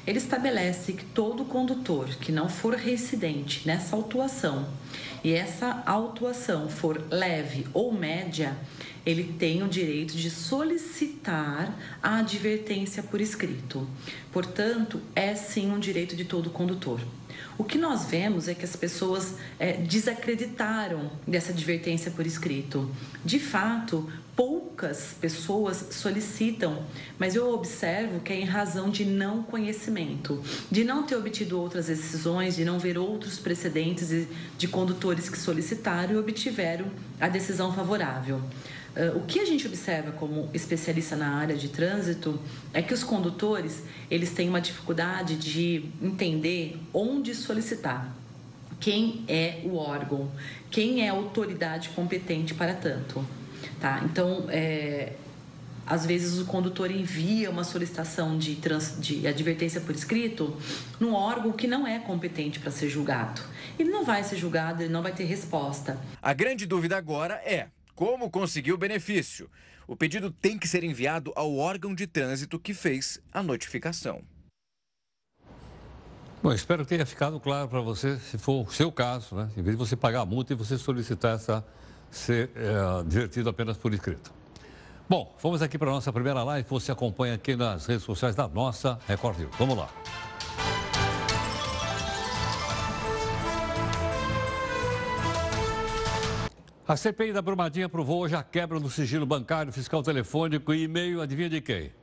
[0.08, 4.68] ele estabelece que todo condutor que não for reincidente nessa autuação
[5.24, 8.58] e essa autuação for leve ou média,
[9.06, 13.88] ele tem o direito de solicitar a advertência por escrito.
[14.32, 17.00] Portanto, é sim um direito de todo condutor.
[17.58, 22.90] O que nós vemos é que as pessoas é, desacreditaram dessa advertência por escrito.
[23.24, 26.84] De fato, poucas pessoas solicitam,
[27.20, 31.88] mas eu observo que é em razão de não conhecimento, de não ter obtido outras
[31.88, 36.88] decisões, de não ver outros precedentes de condutores que solicitaram e obtiveram
[37.20, 38.42] a decisão favorável.
[38.96, 42.38] Uh, o que a gente observa como especialista na área de trânsito
[42.74, 48.14] é que os condutores eles têm uma dificuldade de entender onde solicitar,
[48.82, 50.30] quem é o órgão,
[50.70, 53.26] quem é a autoridade competente para tanto,
[53.80, 54.02] tá?
[54.04, 55.14] Então, é,
[55.86, 60.58] às vezes o condutor envia uma solicitação de, trans, de advertência por escrito
[61.00, 63.42] num órgão que não é competente para ser julgado.
[63.78, 65.98] Ele não vai ser julgado, ele não vai ter resposta.
[66.22, 67.68] A grande dúvida agora é
[68.02, 69.48] como conseguir o benefício?
[69.88, 74.24] O pedido tem que ser enviado ao órgão de trânsito que fez a notificação.
[76.42, 79.52] Bom, espero que tenha ficado claro para você, se for o seu caso, né?
[79.56, 81.64] Em vez de você pagar a multa e você solicitar essa
[82.10, 84.34] ser é, divertido apenas por escrito.
[85.08, 86.68] Bom, vamos aqui para a nossa primeira live.
[86.72, 89.56] Você acompanha aqui nas redes sociais da nossa Record News.
[89.60, 90.31] Vamos lá.
[96.92, 101.22] A CPI da Brumadinha aprovou hoje a quebra do sigilo bancário, fiscal telefônico e e-mail,
[101.22, 101.94] adivinha de quem?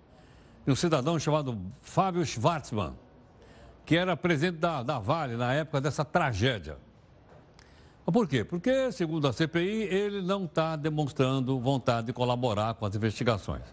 [0.65, 2.95] De um cidadão chamado Fábio Schwartzman,
[3.85, 6.79] que era presidente da, da Vale na época dessa tragédia.
[8.07, 8.43] Mas por quê?
[8.43, 13.65] Porque, segundo a CPI, ele não está demonstrando vontade de colaborar com as investigações.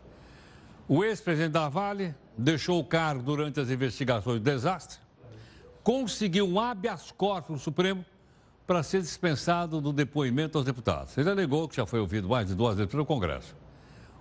[0.86, 5.00] O ex-presidente da Vale deixou o cargo durante as investigações do desastre,
[5.82, 8.04] conseguiu um habeas corpus no Supremo
[8.66, 11.18] para ser dispensado do depoimento aos deputados.
[11.18, 13.56] Ele alegou que já foi ouvido mais de duas vezes pelo Congresso.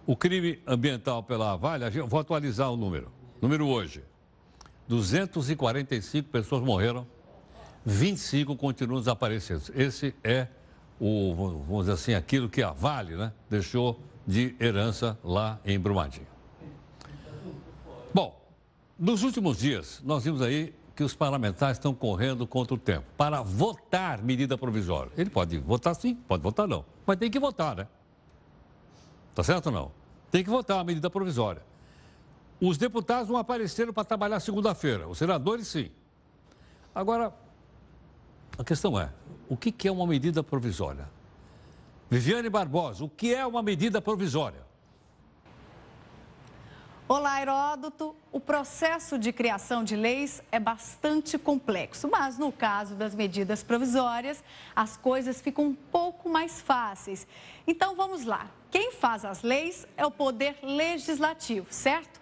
[0.06, 3.10] O crime ambiental pela Vale, vou atualizar o número.
[3.40, 4.02] Número hoje:
[4.86, 7.06] 245 pessoas morreram,
[7.86, 9.70] 25 continuam desaparecidos.
[9.74, 10.48] Esse é
[11.00, 11.34] o,
[11.66, 16.26] vamos dizer assim, aquilo que a Vale né, deixou de herança lá em Brumadinho.
[18.12, 18.38] Bom,
[18.98, 23.42] nos últimos dias, nós vimos aí que os parlamentares estão correndo contra o tempo para
[23.42, 25.10] votar medida provisória.
[25.16, 27.88] Ele pode votar sim, pode votar não, mas tem que votar, né?
[29.34, 29.92] Tá certo ou não?
[30.30, 31.62] Tem que votar a medida provisória.
[32.60, 35.90] Os deputados não apareceram para trabalhar segunda-feira, os senadores sim.
[36.94, 37.34] Agora,
[38.56, 39.12] a questão é,
[39.48, 41.08] o que é uma medida provisória?
[42.08, 44.63] Viviane Barbosa, o que é uma medida provisória?
[47.16, 48.16] Olá, Heródoto.
[48.32, 54.42] O processo de criação de leis é bastante complexo, mas no caso das medidas provisórias,
[54.74, 57.24] as coisas ficam um pouco mais fáceis.
[57.68, 58.50] Então vamos lá.
[58.68, 62.18] Quem faz as leis é o Poder Legislativo, certo?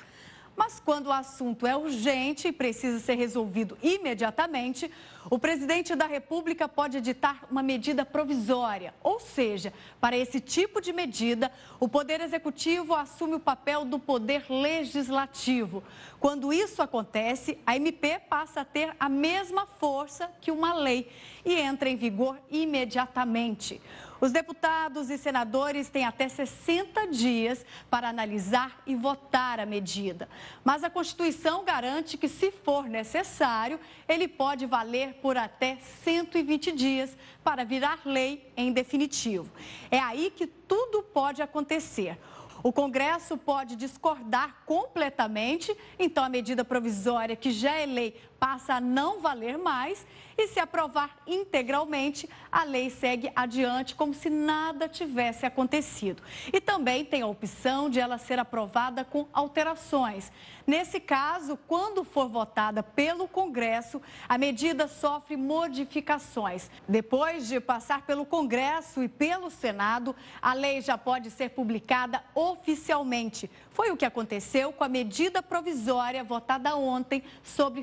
[0.55, 4.91] Mas quando o assunto é urgente e precisa ser resolvido imediatamente,
[5.31, 8.93] o presidente da República pode editar uma medida provisória.
[9.03, 14.45] Ou seja, para esse tipo de medida, o Poder Executivo assume o papel do Poder
[14.51, 15.83] Legislativo.
[16.21, 21.11] Quando isso acontece, a MP passa a ter a mesma força que uma lei
[21.45, 23.81] e entra em vigor imediatamente.
[24.22, 30.28] Os deputados e senadores têm até 60 dias para analisar e votar a medida.
[30.62, 37.18] Mas a Constituição garante que, se for necessário, ele pode valer por até 120 dias
[37.42, 39.50] para virar lei em definitivo.
[39.90, 42.16] É aí que tudo pode acontecer.
[42.62, 48.81] O Congresso pode discordar completamente, então a medida provisória que já é lei passa a
[48.81, 50.05] não valer mais
[50.37, 56.20] e, se aprovar integralmente, a lei segue adiante como se nada tivesse acontecido.
[56.52, 60.33] E também tem a opção de ela ser aprovada com alterações.
[60.66, 66.70] Nesse caso, quando for votada pelo Congresso, a medida sofre modificações.
[66.88, 73.50] Depois de passar pelo Congresso e pelo Senado, a lei já pode ser publicada oficialmente.
[73.70, 77.83] Foi o que aconteceu com a medida provisória votada ontem sobre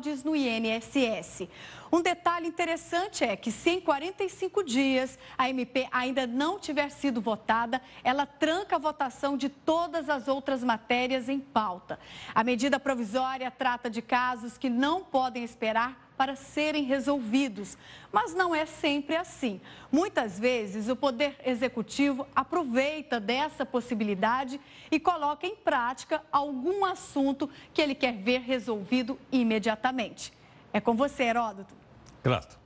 [0.00, 1.46] fraudes no INSS.
[1.92, 7.20] Um detalhe interessante é que, se em 45 dias a MP ainda não tiver sido
[7.20, 11.98] votada, ela tranca a votação de todas as outras matérias em pauta.
[12.34, 17.78] A medida provisória trata de casos que não podem esperar para serem resolvidos.
[18.12, 19.58] Mas não é sempre assim.
[19.90, 27.80] Muitas vezes o Poder Executivo aproveita dessa possibilidade e coloca em prática algum assunto que
[27.80, 30.30] ele quer ver resolvido imediatamente.
[30.74, 31.74] É com você, Heródoto.
[32.22, 32.60] Grato.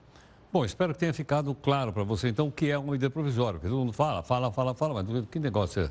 [0.53, 3.61] Bom, espero que tenha ficado claro para você, então, o que é uma medida provisória.
[3.61, 5.91] Porque todo mundo fala, fala, fala, fala, mas que negócio é?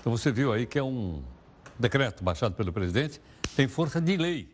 [0.00, 1.22] Então, você viu aí que é um
[1.78, 3.20] decreto baixado pelo presidente,
[3.54, 4.51] tem força de lei.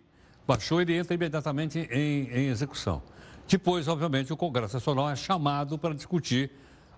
[0.48, 3.02] Baixou, ele entra imediatamente em, em execução.
[3.46, 6.50] Depois, obviamente, o Congresso Nacional é chamado para discutir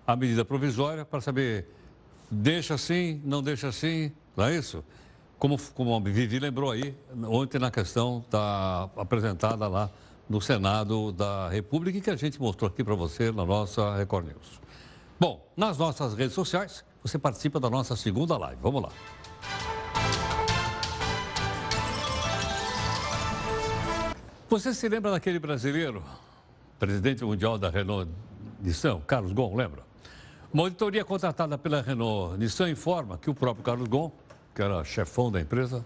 [0.07, 1.67] a medida provisória, para saber,
[2.29, 4.81] deixa assim, não deixa assim, não é isso?
[5.37, 6.95] Como, como a Vivi lembrou aí,
[7.27, 9.89] ontem na questão da apresentada lá
[10.29, 14.27] no Senado da República e que a gente mostrou aqui para você na nossa Record
[14.27, 14.61] News.
[15.19, 18.61] Bom, nas nossas redes sociais, você participa da nossa segunda live.
[18.61, 18.89] Vamos lá.
[24.51, 26.03] Você se lembra daquele brasileiro,
[26.77, 28.11] presidente mundial da Renault
[28.59, 29.81] Nissan, Carlos Ghosn, lembra?
[30.51, 34.11] Uma auditoria contratada pela Renault Nissan informa que o próprio Carlos Ghosn,
[34.53, 35.85] que era chefão da empresa,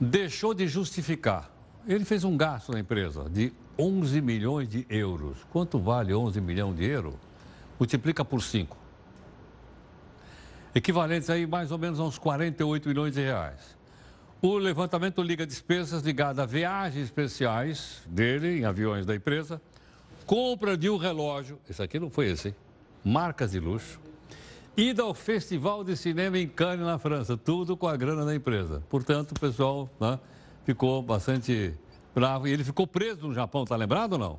[0.00, 1.48] deixou de justificar
[1.86, 5.46] ele fez um gasto na empresa de 11 milhões de euros.
[5.52, 7.14] Quanto vale 11 milhões de euros?
[7.78, 8.76] Multiplica por 5.
[10.74, 13.75] Equivalentes aí mais ou menos a uns 48 milhões de reais.
[14.46, 19.60] O levantamento liga despesas ligadas a viagens especiais dele em aviões da empresa,
[20.24, 22.54] compra de um relógio, esse aqui não foi esse, hein?
[23.04, 23.98] marcas de luxo,
[24.76, 28.84] ida ao Festival de Cinema em Cannes, na França, tudo com a grana da empresa.
[28.88, 30.16] Portanto, o pessoal né,
[30.64, 31.74] ficou bastante
[32.14, 32.46] bravo.
[32.46, 34.38] E ele ficou preso no Japão, tá lembrado ou não?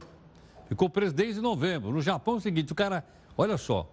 [0.70, 1.92] Ficou preso desde novembro.
[1.92, 3.04] No Japão é o seguinte, o cara,
[3.38, 3.86] olha só,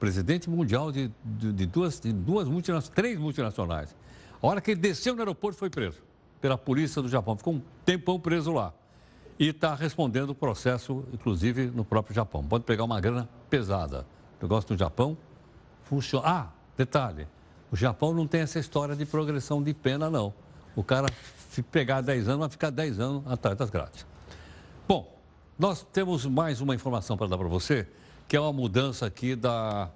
[0.00, 3.94] presidente mundial de, de, de duas, de duas multinacionais, três multinacionais.
[4.42, 6.02] A hora que ele desceu no aeroporto foi preso
[6.40, 7.36] pela polícia do Japão.
[7.36, 8.74] Ficou um tempão preso lá.
[9.38, 12.44] E está respondendo o processo, inclusive, no próprio Japão.
[12.44, 14.04] Pode pegar uma grana pesada.
[14.40, 15.16] O negócio do Japão
[15.84, 16.26] funciona.
[16.26, 17.28] Ah, detalhe,
[17.70, 20.34] o Japão não tem essa história de progressão de pena, não.
[20.74, 21.06] O cara
[21.50, 24.06] se pegar 10 anos, vai ficar 10 anos atrás das grades.
[24.88, 25.12] Bom,
[25.58, 27.86] Nós temos mais uma informação para dar para você,
[28.26, 29.90] que é uma mudança aqui da,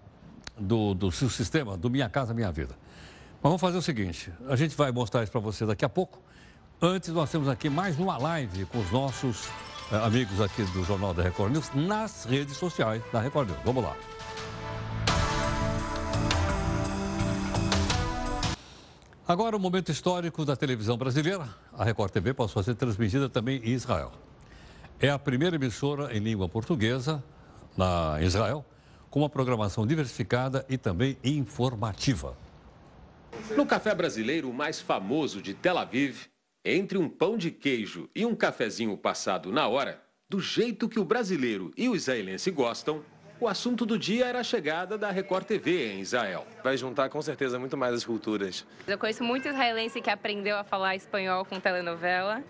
[0.56, 2.76] do, do seu sistema, do Minha Casa Minha Vida.
[3.42, 6.20] Vamos fazer o seguinte, a gente vai mostrar isso para você daqui a pouco.
[6.80, 9.48] Antes, nós temos aqui mais uma live com os nossos
[9.90, 13.60] eh, amigos aqui do Jornal da Record News nas redes sociais da Record News.
[13.64, 13.96] Vamos lá.
[19.28, 21.48] Agora, o momento histórico da televisão brasileira.
[21.72, 24.12] A Record TV passou a ser transmitida também em Israel.
[25.00, 27.22] É a primeira emissora em língua portuguesa
[27.76, 28.64] na Israel,
[29.10, 32.36] com uma programação diversificada e também informativa.
[33.54, 36.26] No café brasileiro mais famoso de Tel Aviv,
[36.64, 41.04] entre um pão de queijo e um cafezinho passado na hora, do jeito que o
[41.04, 43.04] brasileiro e o israelense gostam,
[43.38, 46.44] o assunto do dia era a chegada da Record TV em Israel.
[46.64, 48.66] Vai juntar com certeza muito mais as culturas.
[48.86, 52.42] Eu conheço muito israelense que aprendeu a falar espanhol com telenovela,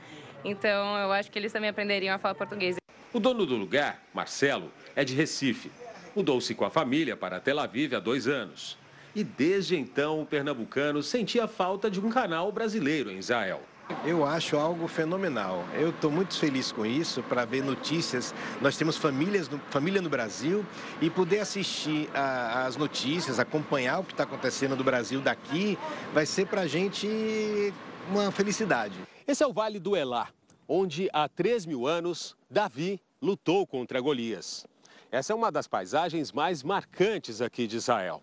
[0.44, 2.76] então eu acho que eles também aprenderiam a falar português.
[3.12, 5.70] O dono do lugar, Marcelo, é de Recife.
[6.14, 8.78] Mudou-se com a família para Tel Aviv há dois anos.
[9.16, 13.62] E desde então o pernambucano sentia falta de um canal brasileiro em Israel.
[14.04, 15.64] Eu acho algo fenomenal.
[15.72, 18.34] Eu estou muito feliz com isso, para ver notícias.
[18.60, 20.66] Nós temos famílias, família no Brasil
[21.00, 25.78] e poder assistir às notícias, acompanhar o que está acontecendo no Brasil daqui,
[26.12, 27.72] vai ser para a gente
[28.10, 28.98] uma felicidade.
[29.26, 30.28] Esse é o Vale do Elá,
[30.68, 34.66] onde há 3 mil anos Davi lutou contra Golias.
[35.10, 38.22] Essa é uma das paisagens mais marcantes aqui de Israel.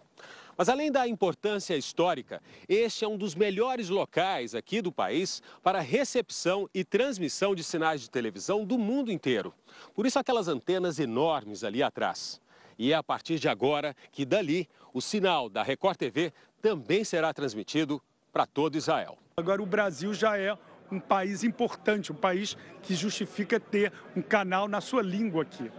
[0.58, 5.80] Mas além da importância histórica, este é um dos melhores locais aqui do país para
[5.80, 9.54] recepção e transmissão de sinais de televisão do mundo inteiro.
[9.96, 12.40] Por isso aquelas antenas enormes ali atrás.
[12.78, 16.32] E é a partir de agora que dali o sinal da Record TV
[16.62, 18.02] também será transmitido
[18.32, 19.18] para todo Israel.
[19.38, 20.56] Agora o Brasil já é
[20.92, 25.72] um país importante, um país que justifica ter um canal na sua língua aqui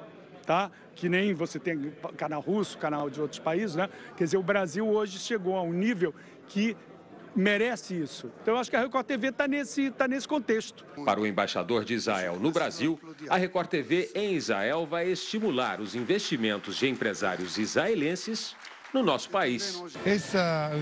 [0.45, 0.71] tá?
[0.95, 3.89] Que nem você tem canal russo, canal de outros países, né?
[4.17, 6.15] Quer dizer, o Brasil hoje chegou a um nível
[6.47, 6.77] que
[7.35, 8.31] merece isso.
[8.43, 10.85] Então, eu acho que a Record TV está nesse, tá nesse contexto.
[11.05, 15.95] Para o embaixador de Israel no Brasil, a Record TV em Israel vai estimular os
[15.95, 18.55] investimentos de empresários israelenses
[18.93, 19.83] no nosso país.
[20.07, 20.37] Esse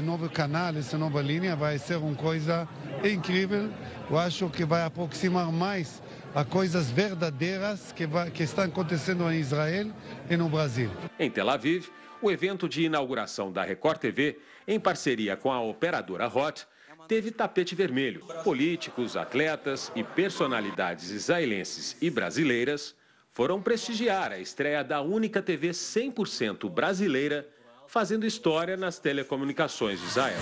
[0.05, 2.69] novo canal, essa nova linha vai ser uma coisa
[3.03, 3.71] incrível.
[4.11, 6.02] Eu acho que vai aproximar mais
[6.35, 9.93] a coisas verdadeiras que, que estão acontecendo em Israel
[10.31, 10.91] e no Brasil.
[11.19, 11.89] Em Tel Aviv,
[12.23, 16.67] o evento de inauguração da Record TV, em parceria com a operadora Hot,
[17.07, 18.25] teve tapete vermelho.
[18.45, 22.95] Políticos, atletas e personalidades israelenses e brasileiras
[23.33, 27.47] foram prestigiar a estreia da única TV 100% brasileira
[27.87, 30.41] fazendo história nas telecomunicações de Israel.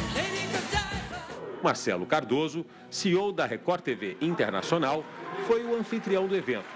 [1.63, 5.05] Marcelo Cardoso, CEO da Record TV Internacional,
[5.47, 6.67] foi o anfitrião do evento.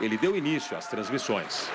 [0.00, 1.68] Ele deu início às transmissões.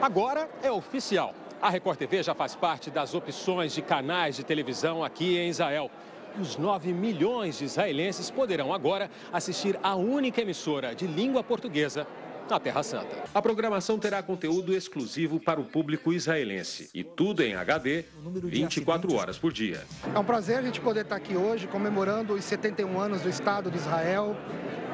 [0.00, 1.34] Agora é oficial.
[1.60, 5.90] A Record TV já faz parte das opções de canais de televisão aqui em Israel.
[6.38, 12.06] Os 9 milhões de israelenses poderão agora assistir a única emissora de língua portuguesa
[12.48, 13.24] na Terra Santa.
[13.34, 18.04] A programação terá conteúdo exclusivo para o público israelense e tudo em HD,
[18.44, 19.84] 24 horas por dia.
[20.14, 23.70] É um prazer a gente poder estar aqui hoje comemorando os 71 anos do Estado
[23.70, 24.36] de Israel.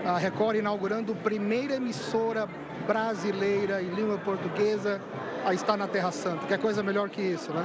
[0.04, 2.48] A Record inaugurando a primeira emissora
[2.86, 5.00] brasileira em língua portuguesa
[5.44, 6.46] a estar na Terra Santa.
[6.46, 7.62] Que é coisa melhor que isso, né?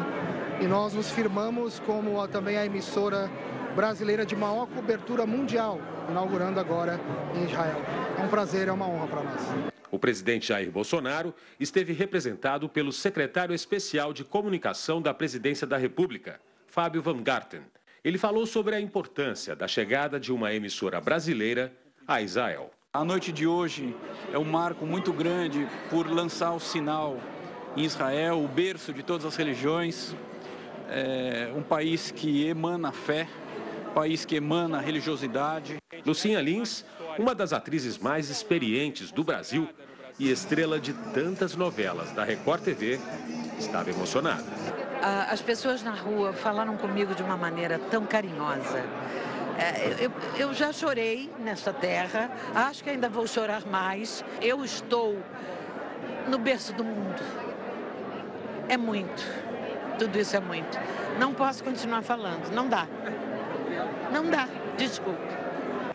[0.62, 3.30] E nós nos firmamos como a, também a emissora
[3.76, 5.80] brasileira de maior cobertura mundial,
[6.10, 7.00] inaugurando agora
[7.36, 7.80] em Israel.
[8.18, 9.76] É um prazer, é uma honra para nós.
[9.90, 16.40] O presidente Jair Bolsonaro esteve representado pelo secretário especial de comunicação da Presidência da República,
[16.68, 17.62] Fábio Van Garten.
[18.04, 21.74] Ele falou sobre a importância da chegada de uma emissora brasileira
[22.08, 22.72] a Israel.
[22.94, 23.96] A noite de hoje
[24.32, 27.20] é um marco muito grande por lançar o sinal
[27.76, 30.16] em Israel, o berço de todas as religiões,
[30.90, 33.28] é um país que emana fé,
[33.90, 35.78] um país que emana religiosidade.
[36.06, 36.86] Lucinha Lins
[37.18, 39.68] uma das atrizes mais experientes do Brasil
[40.20, 42.99] e estrela de tantas novelas da Record TV,
[43.59, 44.43] estava emocionada.
[45.30, 48.84] As pessoas na rua falaram comigo de uma maneira tão carinhosa.
[49.59, 54.24] É, eu, já chorei nessa terra, acho que ainda vou chorar mais.
[54.41, 55.20] Eu estou
[56.28, 57.22] no berço do mundo.
[58.70, 59.24] É muito.
[59.97, 60.80] Tudo isso é muito.
[61.20, 62.88] Não posso continuar falando, não dá.
[64.11, 64.47] Não dá,
[64.78, 65.47] desculpe.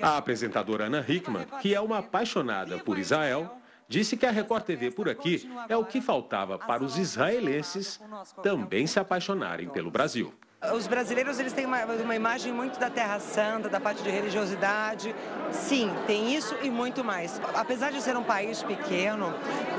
[0.03, 3.57] A apresentadora Ana Hickman, que é uma apaixonada por Israel,
[3.89, 8.01] disse que a Record TV por aqui é o que faltava para os israelenses
[8.43, 10.35] também se apaixonarem pelo Brasil.
[10.71, 15.13] Os brasileiros eles têm uma, uma imagem muito da Terra Santa, da parte de religiosidade.
[15.51, 17.41] Sim, tem isso e muito mais.
[17.53, 19.35] Apesar de ser um país pequeno,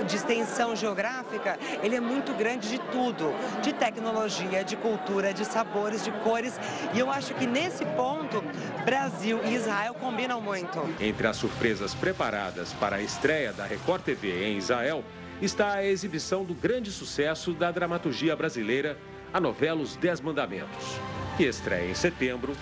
[0.06, 6.04] de extensão geográfica, ele é muito grande de tudo, de tecnologia, de cultura, de sabores,
[6.04, 6.60] de cores.
[6.94, 8.44] E eu acho que nesse ponto,
[8.84, 10.80] Brasil e Israel combinam muito.
[11.00, 15.02] Entre as surpresas preparadas para a estreia da Record TV em Israel
[15.42, 18.98] está a exibição do grande sucesso da dramaturgia brasileira
[19.34, 21.00] a novela Os Dez Mandamentos,
[21.36, 22.56] que estreia em setembro,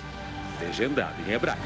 [0.61, 1.61] legendada em hebraico.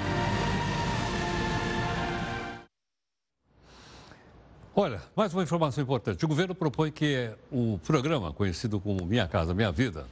[4.75, 6.25] Olha, mais uma informação importante.
[6.25, 10.07] O governo propõe que o programa, conhecido como Minha Casa Minha Vida,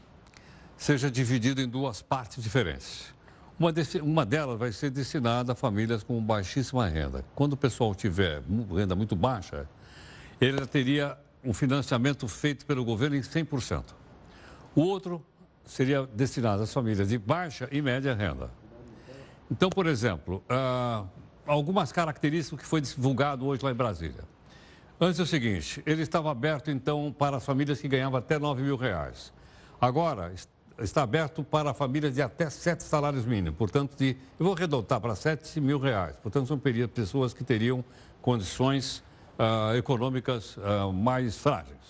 [0.77, 3.13] seja dividido em duas partes diferentes.
[3.59, 3.73] Uma,
[4.03, 7.25] uma delas vai ser destinada a famílias com baixíssima renda.
[7.33, 9.67] Quando o pessoal tiver renda muito baixa,
[10.39, 14.02] ele teria um financiamento feito pelo governo em 100%.
[14.75, 15.23] O outro
[15.63, 18.49] seria destinado às famílias de baixa e média renda.
[19.51, 21.05] Então, por exemplo, ah,
[21.45, 24.23] algumas características que foi divulgado hoje lá em Brasília.
[24.99, 28.63] Antes é o seguinte, ele estava aberto então para as famílias que ganhavam até 9
[28.63, 29.31] mil reais.
[29.79, 30.33] Agora
[30.79, 35.13] está aberto para famílias de até sete salários mínimos, portanto, de, eu vou arredondar para
[35.13, 36.15] 7 mil reais.
[36.15, 37.83] Portanto, são pessoas que teriam
[38.21, 39.03] condições
[39.37, 41.83] ah, econômicas ah, mais frágeis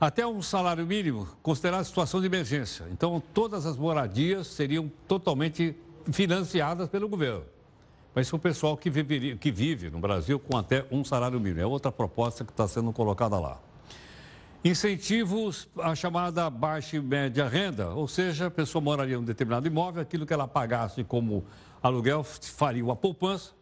[0.00, 2.86] até um salário mínimo considerado situação de emergência.
[2.90, 5.76] Então, todas as moradias seriam totalmente
[6.10, 7.44] financiadas pelo governo.
[8.14, 11.60] Mas é o pessoal que, viveria, que vive no Brasil com até um salário mínimo.
[11.60, 13.60] É outra proposta que está sendo colocada lá.
[14.64, 19.66] Incentivos à chamada baixa e média renda, ou seja, a pessoa moraria em um determinado
[19.66, 21.44] imóvel, aquilo que ela pagasse como
[21.82, 23.52] aluguel faria uma poupança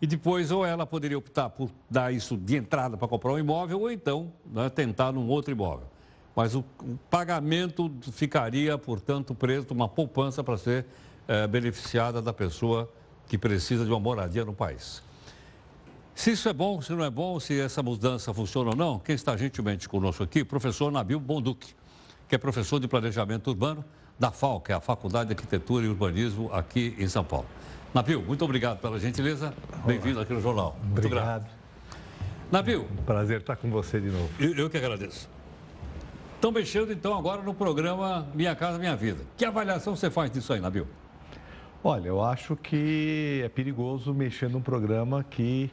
[0.00, 3.80] e depois, ou ela poderia optar por dar isso de entrada para comprar um imóvel,
[3.80, 5.86] ou então né, tentar num outro imóvel.
[6.34, 10.84] Mas o, o, pagamento ficaria, portanto, preso uma poupança para ser
[11.26, 12.92] é, beneficiada da pessoa
[13.26, 15.02] que precisa de uma moradia no país.
[16.14, 19.14] Se isso é bom, se não é bom, se essa mudança funciona ou não, quem
[19.14, 21.74] está gentilmente conosco aqui, professor Nabil Bonduque,
[22.28, 23.84] que é professor de planejamento urbano
[24.18, 27.46] da FAO, que é a Faculdade de Arquitetura e Urbanismo aqui em São Paulo.
[27.96, 29.54] Nabil, muito obrigado pela gentileza.
[29.86, 30.78] Bem-vindo aqui no Jornal.
[30.82, 31.44] Muito obrigado.
[31.44, 31.56] Grato.
[32.52, 32.86] Nabil.
[33.06, 34.28] Prazer estar com você de novo.
[34.38, 35.30] Eu, eu que agradeço.
[36.34, 39.24] Estão mexendo então agora no programa Minha Casa Minha Vida.
[39.34, 40.86] Que avaliação você faz disso aí, Nabil?
[41.82, 45.70] Olha, eu acho que é perigoso mexer num programa que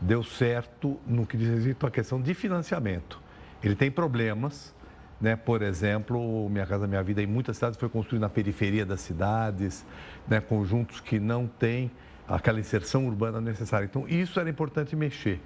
[0.00, 3.20] deu certo no que diz respeito à questão de financiamento.
[3.62, 4.74] Ele tem problemas,
[5.20, 5.36] né?
[5.36, 9.84] Por exemplo, Minha Casa Minha Vida em muitas cidades foi construído na periferia das cidades,
[10.26, 10.40] né?
[10.40, 11.90] conjuntos que não têm
[12.26, 13.86] aquela inserção urbana necessária.
[13.86, 15.40] Então, isso era importante mexer.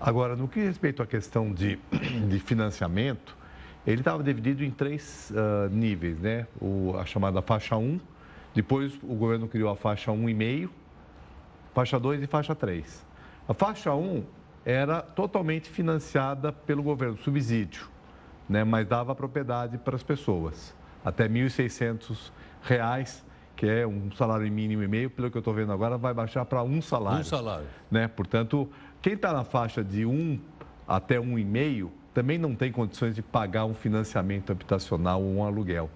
[0.00, 1.78] Agora, no que respeita à questão de,
[2.28, 3.36] de financiamento,
[3.86, 6.46] ele estava dividido em três uh, níveis, né?
[6.60, 7.98] O, a chamada faixa 1,
[8.54, 10.68] depois o governo criou a faixa 1,5,
[11.74, 13.06] faixa 2 e faixa 3.
[13.48, 14.22] A faixa 1
[14.64, 17.88] era totalmente financiada pelo governo, subsídio
[18.48, 20.74] né, mas dava propriedade para as pessoas.
[21.04, 22.30] Até R$ 1.600,
[23.56, 26.44] que é um salário mínimo e meio, pelo que eu estou vendo agora, vai baixar
[26.44, 27.20] para um salário.
[27.20, 27.66] Um salário.
[27.90, 28.08] Né?
[28.08, 28.68] Portanto,
[29.02, 30.38] quem está na faixa de um
[30.86, 35.44] até um e meio também não tem condições de pagar um financiamento habitacional ou um
[35.44, 35.90] aluguel.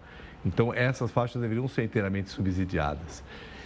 [0.44, 3.22] Então, essas faixas deveriam ser inteiramente subsidiadas.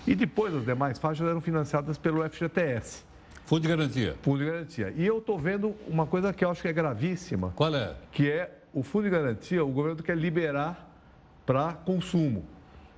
[0.06, 3.04] E depois, as demais faixas eram financiadas pelo FGTS.
[3.44, 4.16] Fundo de garantia.
[4.22, 4.92] Fundo de garantia.
[4.96, 7.52] E eu estou vendo uma coisa que eu acho que é gravíssima.
[7.54, 7.94] Qual é?
[8.12, 10.86] Que é o fundo de garantia, o governo quer liberar
[11.46, 12.44] para consumo.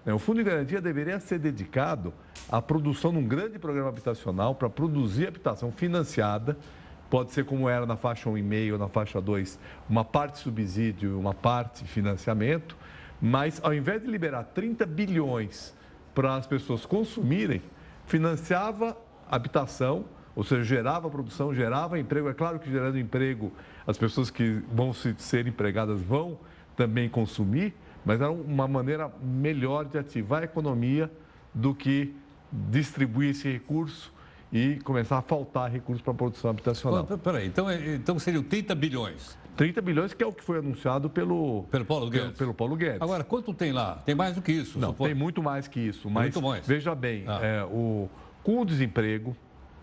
[0.05, 2.12] É, o fundo de garantia deveria ser dedicado
[2.51, 6.59] à produção de um grande programa habitacional para produzir habitação financiada.
[7.09, 9.57] Pode ser como era na faixa 1,5 ou na faixa 2,
[9.89, 12.76] uma parte subsídio uma parte financiamento.
[13.22, 15.72] Mas ao invés de liberar 30 bilhões
[16.12, 17.62] para as pessoas consumirem,
[18.05, 18.97] financiava
[19.31, 20.07] habitação,
[20.39, 22.28] ou seja, gerava produção, gerava emprego.
[22.28, 23.53] É claro que gerando emprego
[23.84, 26.39] as pessoas que vão ser empregadas vão
[26.76, 27.74] também consumir,
[28.05, 31.11] mas é uma maneira melhor de ativar a economia
[31.53, 32.14] do que
[32.53, 34.12] distribuir esse recurso
[34.53, 37.05] e começar a faltar recursos para a produção habitacional.
[37.05, 39.36] Peraí, então, é, então seriam 30 bilhões.
[39.57, 42.26] 30 bilhões, que é o que foi anunciado pelo, pelo, Paulo, Guedes.
[42.26, 43.03] Pelo, pelo Paulo Guedes.
[43.03, 43.97] Agora, quanto tem lá?
[44.07, 44.78] Tem mais do que isso?
[44.78, 46.09] Não, tem muito mais que isso.
[46.09, 46.64] Mas muito mais.
[46.64, 47.41] veja bem, ah.
[47.43, 48.09] é, o,
[48.45, 49.36] com o desemprego,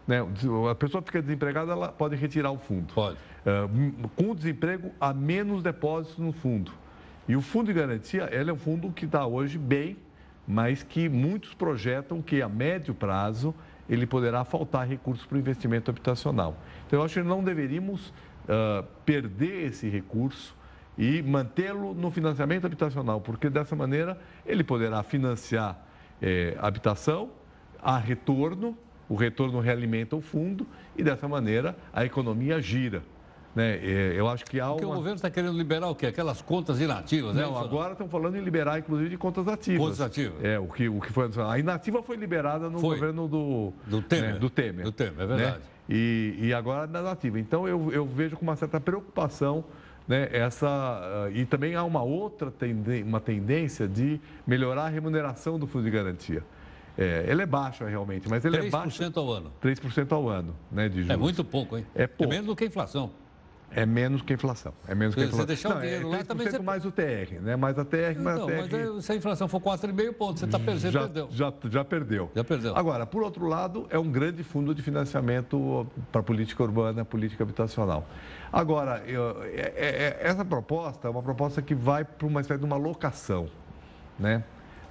[0.08, 0.26] né,
[0.70, 2.94] a pessoa fica desempregada, ela pode retirar o fundo.
[2.94, 3.18] Pode.
[3.18, 6.72] Uh, com o desemprego, há menos depósitos no fundo.
[7.28, 9.98] E o fundo de garantia, ele é um fundo que está hoje bem,
[10.48, 13.54] mas que muitos projetam que a médio prazo
[13.90, 16.56] ele poderá faltar recursos para o investimento habitacional.
[16.86, 20.56] Então, eu acho que não deveríamos uh, perder esse recurso
[20.98, 25.78] e mantê-lo no financiamento habitacional, porque dessa maneira ele poderá financiar
[26.22, 27.30] é, habitação
[27.82, 28.78] a retorno,
[29.08, 33.04] o retorno realimenta o fundo e dessa maneira a economia gira.
[33.56, 33.78] Né?
[33.82, 34.96] É, eu acho que há Porque uma...
[34.96, 36.08] o governo está querendo liberar o quê?
[36.08, 37.44] Aquelas contas inativas, né?
[37.44, 39.80] Não, agora estão falando em liberar, inclusive, de contas ativas.
[39.82, 40.44] Contas ativas.
[40.44, 41.30] É, o que, o que foi.
[41.50, 42.96] A inativa foi liberada no Foi.
[42.96, 44.34] governo do, Do Temer.
[44.34, 44.84] né, do Temer.
[44.84, 45.36] Do Temer, é né?
[45.38, 45.64] verdade.
[45.88, 47.40] E, e agora na nativa.
[47.40, 49.64] Então eu, eu vejo com uma certa preocupação
[50.08, 50.68] né, essa.
[50.68, 52.54] ah, e também há uma outra
[53.06, 56.44] uma tendência de melhorar a remuneração do fundo de garantia.
[56.98, 59.04] É, ele é baixa realmente, mas ele é baixo.
[59.04, 59.52] 3% ao ano.
[59.62, 61.10] 3% ao ano, né, de juros.
[61.10, 61.86] É muito pouco, hein?
[61.94, 62.32] É pouco.
[62.32, 63.12] menos do que a inflação.
[63.72, 64.72] É menos que a inflação.
[64.88, 65.46] É menos que a Se você inflação.
[65.48, 67.56] deixar o Não, dinheiro é lá, também 3% você- mais o TR, né?
[67.58, 68.56] Mais a TR, mais Não, a TR.
[68.62, 71.28] mas aí, se a inflação for 4,5 pontos, você está perdendo, já, perdeu.
[71.32, 72.32] Já, já perdeu.
[72.34, 72.78] Já perdeu.
[72.78, 77.44] Agora, por outro lado, é um grande fundo de financiamento para a política urbana, política
[77.44, 78.08] habitacional.
[78.54, 82.60] Agora, eu- é- é- é- essa proposta é uma proposta que vai para uma espécie
[82.60, 83.48] de uma locação,
[84.18, 84.42] né?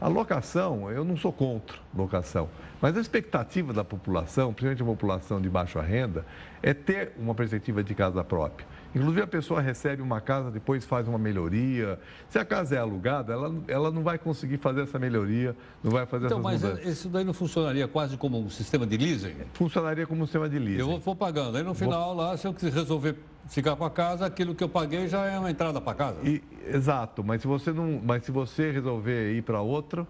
[0.04, 5.40] A locação, eu não sou contra locação, mas a expectativa da população, principalmente a população
[5.40, 6.26] de baixa renda,
[6.62, 8.66] é ter uma perspectiva de casa própria.
[8.94, 11.98] Inclusive, a pessoa recebe uma casa, depois faz uma melhoria.
[12.28, 16.06] Se a casa é alugada, ela, ela não vai conseguir fazer essa melhoria, não vai
[16.06, 16.86] fazer Então, essas mas mudanças.
[16.92, 19.34] isso daí não funcionaria quase como um sistema de leasing?
[19.54, 20.78] Funcionaria como um sistema de leasing.
[20.80, 21.56] Eu vou, vou pagando.
[21.56, 23.16] Aí no final, lá, se eu quiser resolver
[23.48, 26.18] ficar com a casa, aquilo que eu paguei já é uma entrada para casa.
[26.22, 26.42] E-
[26.72, 30.06] exato, mas se você não, mas se você resolver ir para outra,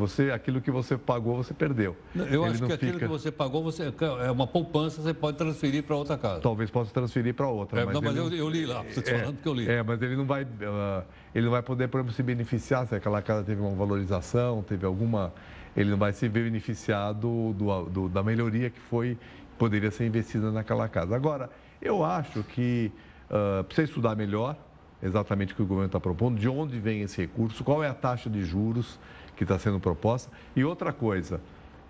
[0.00, 1.96] você aquilo que você pagou você perdeu.
[2.14, 3.92] Eu Ele acho que aquilo fica- que você pagou você,
[4.24, 6.40] é uma poupança, você pode transferir para outra casa.
[6.40, 7.82] talvez possa transferir para outra.
[7.82, 9.68] É, não, mas ele eu, eu li lá, te é, falando porque eu li.
[9.68, 12.94] É, mas ele não vai, ah, ele não vai poder, por exemplo, se beneficiar se
[12.94, 15.32] aquela casa teve uma valorização, teve alguma,
[15.76, 19.16] ele não vai se ver beneficiado do, do- da melhoria que foi
[19.58, 21.14] poderia ser investida naquela casa.
[21.14, 21.50] Agora,
[21.82, 22.90] eu acho que
[23.30, 24.56] ah, precisa estudar melhor
[25.02, 27.94] exatamente o que o governo está propondo, de onde vem esse recurso, qual é a
[27.94, 28.98] taxa de juros
[29.40, 30.30] que está sendo proposta.
[30.54, 31.40] E outra coisa,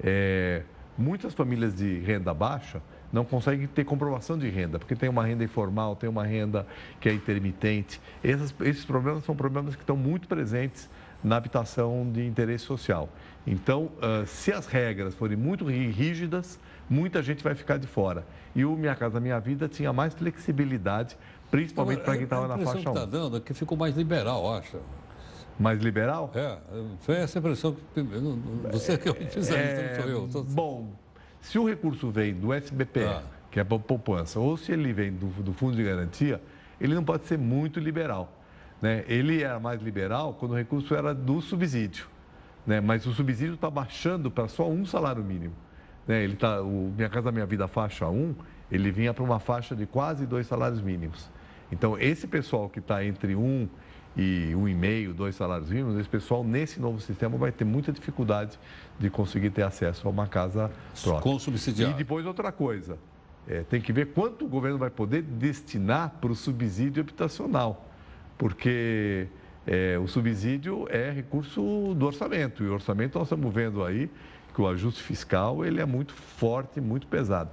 [0.01, 0.63] é,
[0.97, 2.81] muitas famílias de renda baixa
[3.13, 6.65] não conseguem ter comprovação de renda, porque tem uma renda informal, tem uma renda
[7.01, 8.01] que é intermitente.
[8.23, 10.89] Esses, esses problemas são problemas que estão muito presentes
[11.25, 13.09] na habitação de interesse social.
[13.45, 16.57] Então, ah, se as regras forem muito rí- rígidas,
[16.89, 18.25] muita gente vai ficar de fora.
[18.55, 21.19] E o Minha Casa Minha Vida tinha mais flexibilidade,
[21.51, 22.95] principalmente para quem estava na faixa A impressão 1.
[22.95, 24.77] que está dando é que ficou mais liberal, acho.
[25.61, 26.31] Mais liberal?
[26.35, 26.57] É,
[27.01, 28.01] foi essa impressão que.
[28.01, 28.39] eu
[28.73, 30.29] Você que é o especialista, não sou eu.
[30.29, 30.89] Tô- Bom,
[31.43, 33.23] se o recurso vem do SBPE, Ah.
[33.51, 36.41] que é para poupança, ou se ele vem do, do Fundo de Garantia,
[36.81, 38.33] ele não pode ser muito liberal.
[38.81, 39.05] Né?
[39.07, 42.07] Ele era mais liberal quando o recurso era do subsídio.
[42.67, 42.81] Né?
[42.81, 45.53] Mas o subsídio está baixando para só um salário mínimo.
[46.09, 46.25] Né?
[46.25, 48.35] Ele tá, o Minha Casa Minha Vida faixa 1,
[48.73, 51.29] ele vinha para uma faixa de quase dois salários mínimos.
[51.71, 53.69] Então, esse pessoal que está entre um
[54.17, 57.93] e um e meio, dois salários mínimos, esse pessoal nesse novo sistema vai ter muita
[57.93, 58.59] dificuldade
[58.99, 60.71] de conseguir ter acesso a uma casa
[61.03, 61.23] própria.
[61.23, 61.93] Com subsidiado.
[61.93, 62.99] E depois outra coisa,
[63.49, 67.89] é, tem que ver quanto o governo vai poder destinar para o subsídio habitacional,
[68.37, 69.29] porque
[69.67, 74.11] é, o subsídio é recurso do orçamento, e o orçamento nós estamos vendo aí
[74.53, 77.51] que o ajuste fiscal ele é muito forte, muito pesado.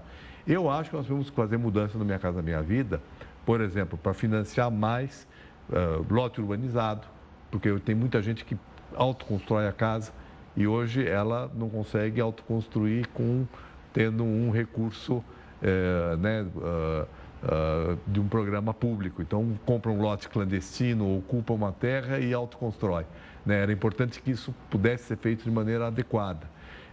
[0.48, 3.02] Eu acho que nós temos que fazer mudança no Minha Casa Minha Vida,
[3.46, 5.28] por exemplo, para financiar mais
[5.72, 7.08] ah, lote urbanizado,
[7.52, 8.58] porque tem muita gente que
[8.96, 10.12] autoconstrói a casa
[10.56, 13.46] e hoje ela não consegue autoconstruir com
[13.94, 15.24] tendo um recurso
[15.62, 19.22] eh, né, ah, de um programa público.
[19.22, 23.06] Então, compra um lote clandestino, ocupa uma terra e autoconstrói.
[23.46, 23.62] Né?
[23.62, 26.48] Era importante que isso pudesse ser feito de maneira adequada.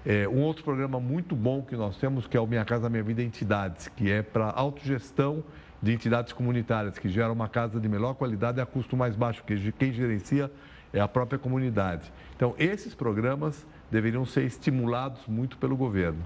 [0.06, 3.02] É, um outro programa muito bom que nós temos, que é o Minha Casa Minha
[3.02, 5.42] Vida Entidades, que é para autogestão
[5.84, 9.70] de entidades comunitárias, que geram uma casa de melhor qualidade a custo mais baixo, porque
[9.78, 10.50] quem gerencia
[10.94, 12.10] é a própria comunidade.
[12.34, 16.24] Então, esses programas deveriam ser estimulados muito pelo governo.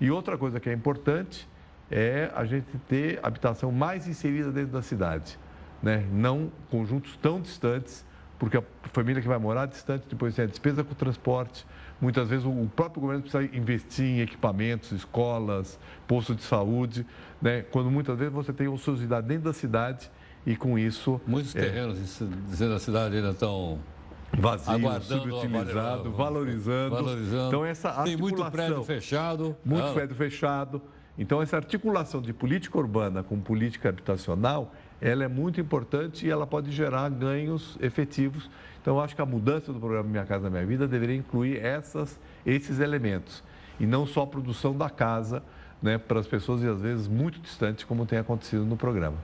[0.00, 1.48] E outra coisa que é importante
[1.90, 5.36] é a gente ter habitação mais inserida dentro da cidade,
[5.82, 6.06] né?
[6.12, 8.06] não conjuntos tão distantes,
[8.40, 8.62] porque a
[8.92, 11.66] família que vai morar distante depois tem a despesa com o transporte.
[12.00, 15.78] Muitas vezes o próprio governo precisa investir em equipamentos, escolas,
[16.08, 17.06] posto de saúde,
[17.40, 17.60] né?
[17.70, 20.10] quando muitas vezes você tem ociosidade dentro da cidade
[20.46, 21.20] e com isso...
[21.26, 21.98] Muitos é, terrenos
[22.48, 23.78] dizendo a cidade ainda estão
[24.32, 26.94] vazio, aguardando subutilizado, valorizando.
[26.94, 27.48] valorizando.
[27.48, 29.56] Então essa Tem muito articulação- prédio fechado.
[29.62, 30.82] muito Ah, prédio fechado.
[31.18, 36.46] Então, essa articulação de política urbana com política habitacional, ela é muito importante e ela
[36.46, 38.50] pode gerar ganhos efetivos.
[38.80, 42.80] Então, acho que a mudança do programa Minha Casa Minha Vida deveria incluir essas, esses
[42.80, 43.42] elementos.
[43.78, 45.42] E não só a produção da casa
[45.82, 49.16] né, para as pessoas, e às vezes muito distantes, como tem acontecido no programa.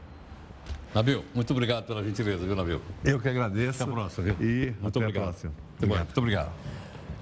[0.95, 2.81] Nabil, muito obrigado pela gentileza, viu, Nabil?
[3.05, 3.83] Eu que agradeço.
[3.83, 4.37] Até a próxima, viu?
[4.41, 5.23] E muito até obrigado.
[5.23, 5.53] a próxima.
[5.53, 6.05] Muito obrigado.
[6.07, 6.53] Muito obrigado.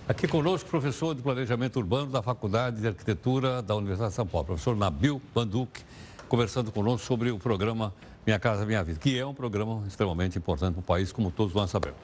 [0.07, 4.47] Aqui conosco, professor de Planejamento Urbano da Faculdade de Arquitetura da Universidade de São Paulo,
[4.47, 5.81] professor Nabil Banduc,
[6.29, 7.93] conversando conosco sobre o programa
[8.27, 11.55] Minha Casa Minha Vida, que é um programa extremamente importante para o país, como todos
[11.55, 11.99] nós sabemos.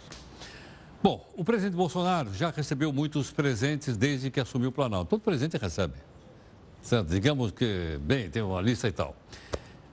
[1.02, 5.08] Bom, o presidente Bolsonaro já recebeu muitos presentes desde que assumiu o Planalto.
[5.08, 5.94] Todo presidente recebe.
[6.82, 7.08] Certo?
[7.08, 9.16] Digamos que, bem, tem uma lista e tal.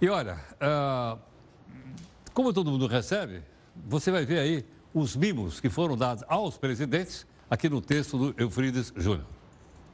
[0.01, 1.17] E olha, ah,
[2.33, 3.41] como todo mundo recebe,
[3.87, 8.41] você vai ver aí os mimos que foram dados aos presidentes aqui no texto do
[8.41, 9.36] Eufrides Júnior.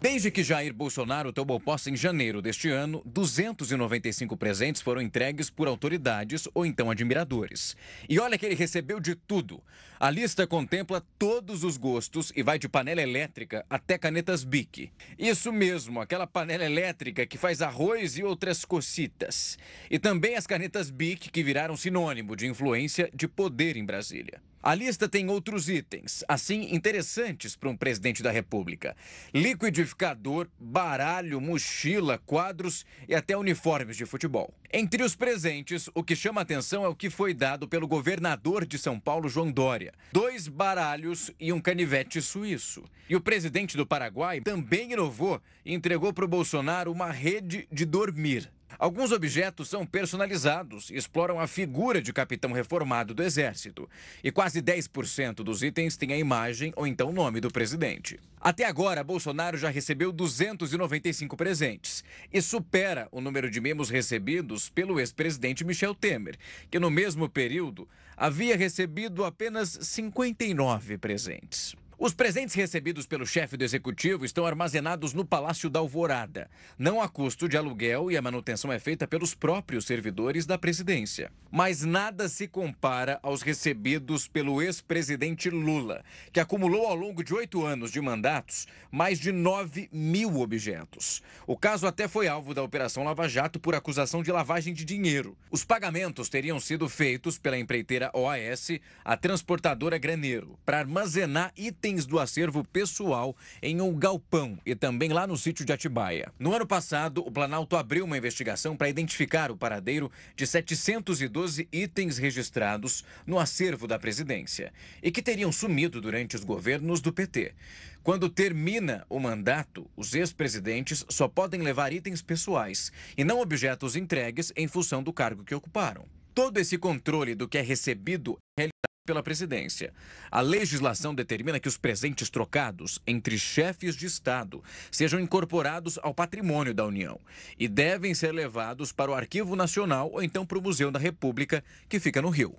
[0.03, 5.65] Desde que Jair Bolsonaro tomou posse em janeiro deste ano, 295 presentes foram entregues por
[5.65, 7.77] autoridades ou então admiradores.
[8.09, 9.63] E olha que ele recebeu de tudo.
[9.97, 14.91] A lista contempla todos os gostos e vai de panela elétrica até canetas Bic.
[15.17, 19.57] Isso mesmo, aquela panela elétrica que faz arroz e outras cocitas.
[19.89, 24.41] E também as canetas Bic que viraram sinônimo de influência de poder em Brasília.
[24.65, 28.95] A lista tem outros itens, assim interessantes para um presidente da República:
[29.33, 34.53] liquidificador, baralho, mochila, quadros e até uniformes de futebol.
[34.71, 38.77] Entre os presentes, o que chama atenção é o que foi dado pelo governador de
[38.77, 42.85] São Paulo, João Dória: dois baralhos e um canivete suíço.
[43.09, 47.83] E o presidente do Paraguai também inovou e entregou para o Bolsonaro uma rede de
[47.83, 48.49] dormir.
[48.79, 53.89] Alguns objetos são personalizados e exploram a figura de capitão reformado do Exército.
[54.23, 58.19] E quase 10% dos itens têm a imagem ou então o nome do presidente.
[58.39, 64.99] Até agora, Bolsonaro já recebeu 295 presentes e supera o número de mimos recebidos pelo
[64.99, 66.37] ex-presidente Michel Temer,
[66.69, 71.75] que no mesmo período havia recebido apenas 59 presentes.
[72.05, 76.49] Os presentes recebidos pelo chefe do executivo estão armazenados no Palácio da Alvorada.
[76.77, 81.31] Não há custo de aluguel e a manutenção é feita pelos próprios servidores da presidência.
[81.49, 87.65] Mas nada se compara aos recebidos pelo ex-presidente Lula, que acumulou ao longo de oito
[87.65, 91.23] anos de mandatos mais de 9 mil objetos.
[91.47, 95.37] O caso até foi alvo da Operação Lava Jato por acusação de lavagem de dinheiro.
[95.49, 98.71] Os pagamentos teriam sido feitos pela empreiteira OAS,
[99.05, 105.27] a transportadora Graneiro, para armazenar itens do acervo pessoal em um galpão e também lá
[105.27, 106.33] no sítio de Atibaia.
[106.39, 112.17] No ano passado, o Planalto abriu uma investigação para identificar o paradeiro de 712 itens
[112.17, 117.53] registrados no acervo da presidência e que teriam sumido durante os governos do PT.
[118.01, 124.51] Quando termina o mandato, os ex-presidentes só podem levar itens pessoais e não objetos entregues
[124.57, 126.05] em função do cargo que ocuparam.
[126.33, 128.67] Todo esse controle do que é recebido é
[129.05, 129.93] pela presidência.
[130.31, 136.73] A legislação determina que os presentes trocados entre chefes de Estado sejam incorporados ao patrimônio
[136.73, 137.19] da União
[137.59, 141.61] e devem ser levados para o Arquivo Nacional ou então para o Museu da República,
[141.89, 142.55] que fica no Rio.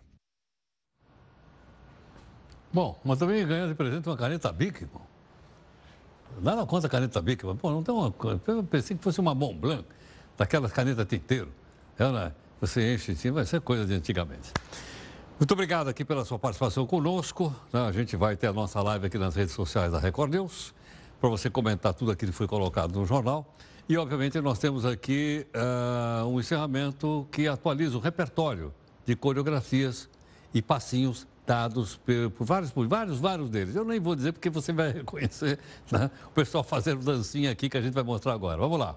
[2.72, 5.00] Bom, mas também ganhou de presente uma caneta Bic, pô.
[6.42, 8.12] Nada contra a caneta Bic, mas, pô, não tem uma.
[8.48, 9.84] Eu pensei que fosse uma Mont Blanc,
[10.36, 11.50] daquelas canetas tinteiro.
[11.96, 14.52] Ela, você enche em cima, vai ser coisa de antigamente.
[15.38, 17.54] Muito obrigado aqui pela sua participação conosco.
[17.72, 17.80] né?
[17.80, 20.72] A gente vai ter a nossa live aqui nas redes sociais da Record News,
[21.20, 23.52] para você comentar tudo aquilo que foi colocado no jornal.
[23.88, 28.72] E, obviamente, nós temos aqui ah, um encerramento que atualiza o repertório
[29.04, 30.08] de coreografias
[30.54, 33.74] e passinhos dados por, por vários, por vários, vários deles.
[33.74, 35.58] Eu nem vou dizer porque você vai reconhecer
[35.90, 36.10] né?
[36.26, 38.56] o pessoal fazendo dancinha aqui que a gente vai mostrar agora.
[38.56, 38.94] Vamos lá.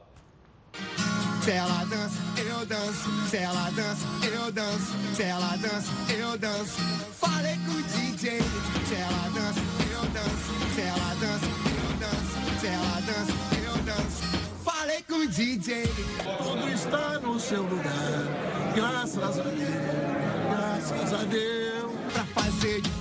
[1.44, 2.26] Se ela dança,
[2.68, 3.09] danço.
[3.30, 4.93] Se ela dança, eu danço.
[5.15, 6.82] Se ela dança, eu danço.
[7.20, 8.41] Falei com o DJ.
[8.88, 9.59] Se ela dança,
[9.91, 10.76] eu danço.
[10.76, 12.59] Se ela dança, eu danço.
[12.59, 13.34] Se ela dança,
[13.65, 14.24] eu danço.
[14.63, 15.84] Falei com o DJ.
[16.43, 18.74] Tudo está no seu lugar.
[18.76, 19.68] Graças a Deus,
[20.51, 21.91] graças a Deus.
[22.13, 22.97] Pra fazer de